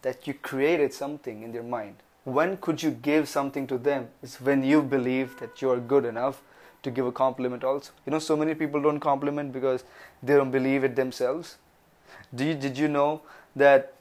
that 0.03 0.27
you 0.27 0.35
created 0.35 0.93
something 0.93 1.43
in 1.43 1.53
their 1.53 1.63
mind. 1.63 1.97
When 2.25 2.57
could 2.57 2.83
you 2.83 2.91
give 2.91 3.29
something 3.29 3.67
to 3.67 3.79
them? 3.79 4.09
It's 4.23 4.41
when 4.41 4.63
you 4.63 4.83
believe 4.83 5.39
that 5.41 5.61
you 5.61 5.71
are 5.71 5.79
good 5.79 6.05
enough 6.05 6.43
to 6.83 6.91
give 6.91 7.07
a 7.07 7.13
compliment 7.13 7.65
also. 7.65 7.93
You 8.07 8.13
know, 8.13 8.19
so 8.19 8.37
many 8.37 8.55
people 8.55 8.81
don't 8.81 9.01
compliment 9.01 9.53
because 9.53 9.85
they 10.23 10.35
don't 10.35 10.51
believe 10.51 10.85
it 10.85 10.95
themselves. 10.95 11.57
Do 12.35 12.45
you, 12.45 12.55
did 12.55 12.79
you 12.79 12.89
know 12.89 13.23
that 13.57 13.95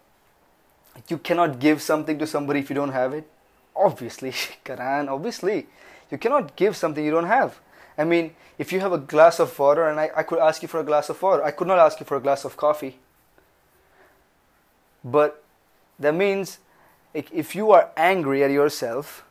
you 1.07 1.17
cannot 1.17 1.59
give 1.59 1.81
something 1.81 2.19
to 2.19 2.27
somebody 2.27 2.59
if 2.59 2.69
you 2.69 2.75
don't 2.75 2.91
have 2.91 3.13
it? 3.13 3.27
Obviously, 3.75 4.33
Karan, 4.63 5.09
obviously. 5.09 5.67
You 6.11 6.17
cannot 6.17 6.55
give 6.55 6.75
something 6.75 7.03
you 7.03 7.11
don't 7.11 7.25
have. 7.25 7.59
I 7.97 8.03
mean, 8.03 8.35
if 8.57 8.71
you 8.71 8.79
have 8.79 8.93
a 8.93 8.97
glass 8.97 9.39
of 9.39 9.57
water 9.57 9.87
and 9.87 9.99
I, 9.99 10.11
I 10.15 10.23
could 10.23 10.39
ask 10.39 10.61
you 10.61 10.67
for 10.67 10.79
a 10.79 10.83
glass 10.83 11.09
of 11.09 11.21
water, 11.21 11.43
I 11.43 11.51
could 11.51 11.67
not 11.67 11.79
ask 11.79 11.99
you 11.99 12.05
for 12.05 12.17
a 12.17 12.21
glass 12.21 12.45
of 12.45 12.57
coffee. 12.57 12.99
But 15.03 15.43
that 15.99 16.13
means 16.13 16.59
if 17.13 17.55
you 17.55 17.71
are 17.71 17.89
angry 17.97 18.43
at 18.43 18.51
yourself, 18.51 19.23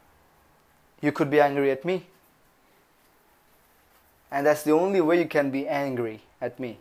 you 1.01 1.13
could 1.13 1.31
be 1.31 1.41
angry 1.41 1.71
at 1.71 1.85
me. 1.85 2.07
And 4.31 4.47
that's 4.47 4.63
the 4.65 4.73
only 4.73 5.01
way 5.01 5.21
you 5.21 5.29
can 5.29 5.51
be 5.51 5.69
angry 5.69 6.23
at 6.41 6.59
me. 6.59 6.79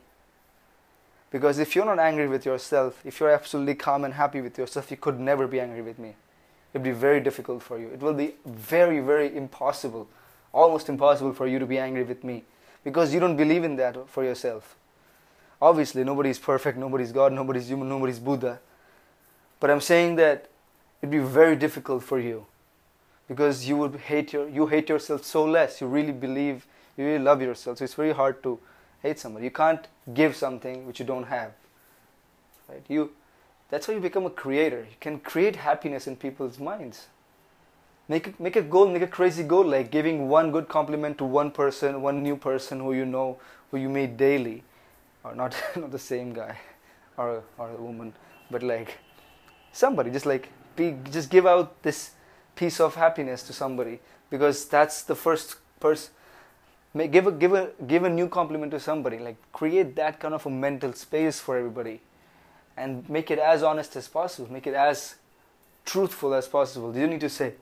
Because 1.30 1.60
if 1.60 1.76
you're 1.76 1.86
not 1.86 2.00
angry 2.00 2.28
with 2.28 2.46
yourself, 2.46 3.02
if 3.06 3.20
you're 3.20 3.30
absolutely 3.30 3.76
calm 3.76 4.04
and 4.04 4.14
happy 4.14 4.42
with 4.42 4.58
yourself, 4.58 4.90
you 4.90 4.98
could 4.98 5.20
never 5.20 5.48
be 5.48 5.60
angry 5.60 5.82
with 5.82 6.00
me. 6.00 6.16
It'd 6.74 6.84
be 6.84 6.92
very 6.92 7.20
difficult 7.20 7.62
for 7.62 7.78
you. 7.78 7.90
It 7.90 8.00
will 8.00 8.14
be 8.14 8.36
very, 8.46 9.00
very 9.00 9.36
impossible, 9.36 10.08
almost 10.56 10.90
impossible 10.90 11.34
for 11.34 11.46
you 11.46 11.60
to 11.60 11.66
be 11.66 11.78
angry 11.78 12.04
with 12.04 12.24
me. 12.24 12.44
Because 12.84 13.14
you 13.14 13.20
don't 13.20 13.36
believe 13.36 13.64
in 13.64 13.76
that 13.76 14.08
for 14.08 14.24
yourself. 14.24 14.76
Obviously, 15.62 16.04
nobody 16.04 16.30
is 16.30 16.40
perfect, 16.40 16.78
nobody 16.78 17.04
is 17.04 17.12
God, 17.12 17.34
nobody 17.34 17.60
is 17.60 17.70
human, 17.70 17.90
nobody 17.90 18.12
is 18.12 18.20
Buddha. 18.20 18.60
But 19.60 19.70
I'm 19.70 19.82
saying 19.82 20.16
that 20.16 20.50
it'd 21.02 21.12
be 21.12 21.20
very 21.20 21.56
difficult 21.56 22.04
for 22.04 22.20
you 22.20 22.46
because 23.28 23.68
you 23.68 23.78
would 23.78 23.96
hate 23.96 24.34
your 24.34 24.48
you 24.48 24.68
hate 24.68 24.90
yourself 24.90 25.24
so 25.24 25.44
less. 25.46 25.82
You 25.82 25.88
really 25.88 26.12
believe 26.12 26.68
you 26.98 27.06
really 27.06 27.24
love 27.24 27.42
yourself. 27.42 27.80
So 27.80 27.86
it's 27.86 27.94
very 27.94 28.14
hard 28.14 28.44
to 28.44 28.60
hate 29.02 29.20
somebody. 29.20 29.46
You 29.46 29.52
can't 29.52 29.88
give 30.14 30.36
something 30.36 30.86
which 30.86 31.00
you 31.00 31.06
don't 31.06 31.26
have. 31.26 31.52
Right? 32.70 32.84
You 32.88 33.12
that's 33.70 33.88
how 33.88 33.94
you 33.94 34.00
become 34.00 34.26
a 34.26 34.30
creator. 34.30 34.82
You 34.82 34.98
can 35.00 35.20
create 35.20 35.56
happiness 35.56 36.08
in 36.08 36.16
people's 36.16 36.60
minds. 36.60 37.08
Make 38.08 38.40
make 38.40 38.56
a 38.56 38.62
goal, 38.62 38.88
make 38.88 39.02
a 39.02 39.08
crazy 39.08 39.44
goal, 39.44 39.66
like 39.66 39.92
giving 39.92 40.30
one 40.30 40.52
good 40.52 40.68
compliment 40.68 41.18
to 41.20 41.26
one 41.26 41.52
person, 41.52 42.02
one 42.02 42.22
new 42.22 42.36
person 42.38 42.80
who 42.80 42.94
you 42.94 43.06
know, 43.06 43.38
who 43.72 43.78
you 43.78 43.90
meet 43.90 44.18
daily, 44.18 44.64
or 45.24 45.36
not 45.36 45.56
not 45.76 45.92
the 45.92 46.00
same 46.00 46.34
guy, 46.34 46.58
or 47.18 47.44
or 47.58 47.70
a 47.70 47.82
woman, 47.82 48.14
but 48.52 48.62
like 48.64 49.00
somebody. 49.72 50.12
Just 50.12 50.26
like 50.26 50.50
be 50.76 50.96
just 51.12 51.30
give 51.30 51.48
out 51.48 51.82
this 51.84 52.12
piece 52.56 52.80
of 52.80 52.96
happiness 52.96 53.44
to 53.44 53.54
somebody. 53.54 54.00
Because 54.30 54.66
that's 54.66 55.04
the 55.04 55.16
first 55.16 55.58
person 55.80 56.12
give 56.96 57.28
a 57.28 57.32
give 57.32 57.54
a 57.54 57.72
give 57.86 58.04
a 58.04 58.10
new 58.10 58.28
compliment 58.28 58.72
to 58.72 58.80
somebody. 58.80 59.20
Like 59.20 59.36
create 59.52 59.96
that 59.98 60.20
kind 60.20 60.34
of 60.34 60.46
a 60.46 60.50
mental 60.50 60.94
space 60.94 61.40
for 61.40 61.58
everybody. 61.58 62.02
And 62.78 63.08
make 63.10 63.32
it 63.32 63.40
as 63.40 63.64
honest 63.64 63.96
as 63.96 64.08
possible. 64.08 64.52
Make 64.52 64.68
it 64.68 64.74
as 64.74 65.16
truthful 65.86 66.34
as 66.34 66.48
possible. 66.48 66.94
You 66.94 67.02
don't 67.02 67.12
need 67.12 67.22
to 67.22 67.30
say 67.30 67.54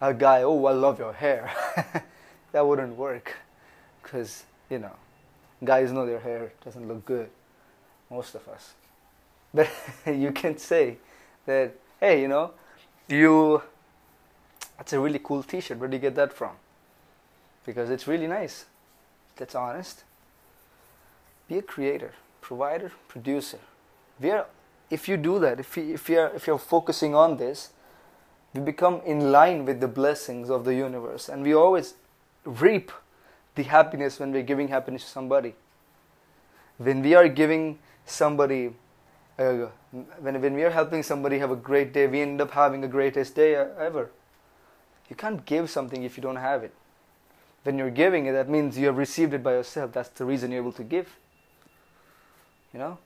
a 0.00 0.14
guy 0.14 0.42
oh 0.42 0.64
i 0.66 0.72
love 0.72 0.98
your 0.98 1.12
hair 1.12 1.52
that 2.52 2.66
wouldn't 2.66 2.96
work 2.96 3.36
because 4.02 4.44
you 4.68 4.78
know 4.78 4.94
guys 5.64 5.92
know 5.92 6.06
their 6.06 6.20
hair 6.20 6.52
doesn't 6.64 6.86
look 6.88 7.04
good 7.04 7.28
most 8.10 8.34
of 8.34 8.48
us 8.48 8.74
but 9.54 9.68
you 10.06 10.32
can 10.32 10.56
say 10.58 10.98
that, 11.46 11.74
hey, 11.98 12.20
you 12.22 12.28
know, 12.28 12.52
you, 13.08 13.62
that's 14.76 14.92
a 14.92 15.00
really 15.00 15.20
cool 15.22 15.42
t 15.42 15.60
shirt. 15.60 15.78
Where 15.78 15.88
do 15.88 15.96
you 15.96 16.00
get 16.00 16.14
that 16.14 16.32
from? 16.32 16.52
Because 17.66 17.90
it's 17.90 18.06
really 18.06 18.26
nice. 18.26 18.66
That's 19.36 19.54
honest. 19.54 20.04
Be 21.48 21.58
a 21.58 21.62
creator, 21.62 22.12
provider, 22.40 22.92
producer. 23.08 23.58
We 24.20 24.30
are, 24.30 24.46
if 24.88 25.08
you 25.08 25.16
do 25.16 25.38
that, 25.40 25.58
if, 25.58 25.76
you, 25.76 25.94
if, 25.94 26.08
you're, 26.08 26.28
if 26.28 26.46
you're 26.46 26.58
focusing 26.58 27.14
on 27.14 27.36
this, 27.36 27.70
we 28.52 28.60
become 28.60 29.00
in 29.04 29.32
line 29.32 29.64
with 29.64 29.80
the 29.80 29.88
blessings 29.88 30.50
of 30.50 30.64
the 30.64 30.74
universe 30.74 31.28
and 31.28 31.42
we 31.42 31.54
always 31.54 31.94
reap 32.44 32.90
the 33.54 33.62
happiness 33.62 34.18
when 34.18 34.32
we're 34.32 34.42
giving 34.42 34.68
happiness 34.68 35.04
to 35.04 35.10
somebody. 35.10 35.54
When 36.78 37.02
we 37.02 37.14
are 37.14 37.28
giving 37.28 37.78
somebody 38.06 38.72
uh, 39.40 39.68
when, 40.20 40.40
when 40.40 40.54
we 40.54 40.62
are 40.64 40.70
helping 40.70 41.02
somebody 41.02 41.38
have 41.38 41.50
a 41.50 41.56
great 41.56 41.94
day, 41.94 42.06
we 42.06 42.20
end 42.20 42.40
up 42.40 42.50
having 42.50 42.82
the 42.82 42.88
greatest 42.88 43.34
day 43.34 43.54
ever. 43.54 44.10
You 45.08 45.16
can't 45.16 45.44
give 45.46 45.70
something 45.70 46.02
if 46.02 46.16
you 46.16 46.22
don't 46.22 46.36
have 46.36 46.62
it. 46.62 46.74
When 47.62 47.78
you're 47.78 47.90
giving 47.90 48.26
it, 48.26 48.32
that 48.32 48.48
means 48.48 48.78
you 48.78 48.86
have 48.86 48.98
received 48.98 49.32
it 49.32 49.42
by 49.42 49.52
yourself. 49.52 49.92
That's 49.92 50.10
the 50.10 50.24
reason 50.26 50.50
you're 50.50 50.60
able 50.60 50.72
to 50.72 50.84
give. 50.84 51.16
You 52.72 52.78
know? 52.80 52.98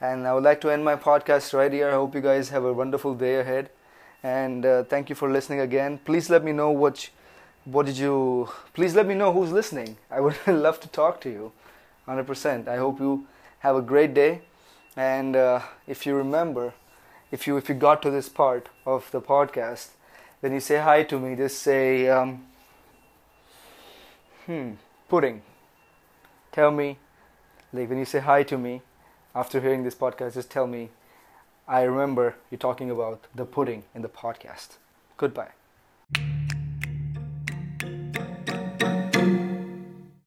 And 0.00 0.26
I 0.26 0.34
would 0.34 0.44
like 0.44 0.60
to 0.62 0.70
end 0.70 0.84
my 0.84 0.96
podcast 0.96 1.52
right 1.54 1.72
here. 1.72 1.88
I 1.90 1.94
hope 1.94 2.14
you 2.14 2.20
guys 2.20 2.50
have 2.50 2.64
a 2.64 2.72
wonderful 2.72 3.14
day 3.14 3.36
ahead. 3.36 3.70
And 4.22 4.66
uh, 4.66 4.84
thank 4.84 5.08
you 5.08 5.14
for 5.14 5.30
listening 5.30 5.60
again. 5.60 5.98
Please 6.04 6.28
let 6.28 6.42
me 6.42 6.52
know 6.52 6.70
what, 6.70 7.08
what 7.64 7.86
did 7.86 7.98
you. 7.98 8.48
Please 8.74 8.94
let 8.94 9.06
me 9.06 9.14
know 9.14 9.32
who's 9.32 9.52
listening. 9.52 9.96
I 10.10 10.20
would 10.20 10.36
love 10.46 10.80
to 10.80 10.88
talk 10.88 11.20
to 11.22 11.30
you, 11.30 11.52
100%. 12.06 12.68
I 12.68 12.76
hope 12.76 13.00
you 13.00 13.26
have 13.60 13.76
a 13.76 13.82
great 13.82 14.14
day. 14.14 14.42
And 14.96 15.36
uh, 15.36 15.60
if 15.86 16.06
you 16.06 16.14
remember, 16.14 16.74
if 17.30 17.46
you 17.46 17.56
if 17.56 17.68
you 17.68 17.74
got 17.74 18.02
to 18.02 18.10
this 18.10 18.28
part 18.28 18.68
of 18.84 19.08
the 19.12 19.20
podcast, 19.20 19.90
when 20.40 20.52
you 20.52 20.60
say 20.60 20.78
hi 20.78 21.04
to 21.04 21.18
me, 21.20 21.36
just 21.36 21.58
say, 21.60 22.08
um, 22.08 22.44
"Hmm, 24.46 24.72
pudding." 25.08 25.42
Tell 26.50 26.70
me, 26.72 26.98
like 27.72 27.88
when 27.88 27.98
you 27.98 28.04
say 28.04 28.18
hi 28.20 28.42
to 28.44 28.58
me 28.58 28.82
after 29.34 29.60
hearing 29.60 29.84
this 29.84 29.94
podcast, 29.94 30.34
just 30.34 30.50
tell 30.50 30.66
me, 30.66 30.88
"I 31.68 31.82
remember 31.82 32.34
you 32.50 32.56
talking 32.56 32.90
about 32.90 33.26
the 33.34 33.44
pudding 33.44 33.84
in 33.94 34.02
the 34.02 34.08
podcast." 34.08 34.78
Goodbye. 35.16 35.52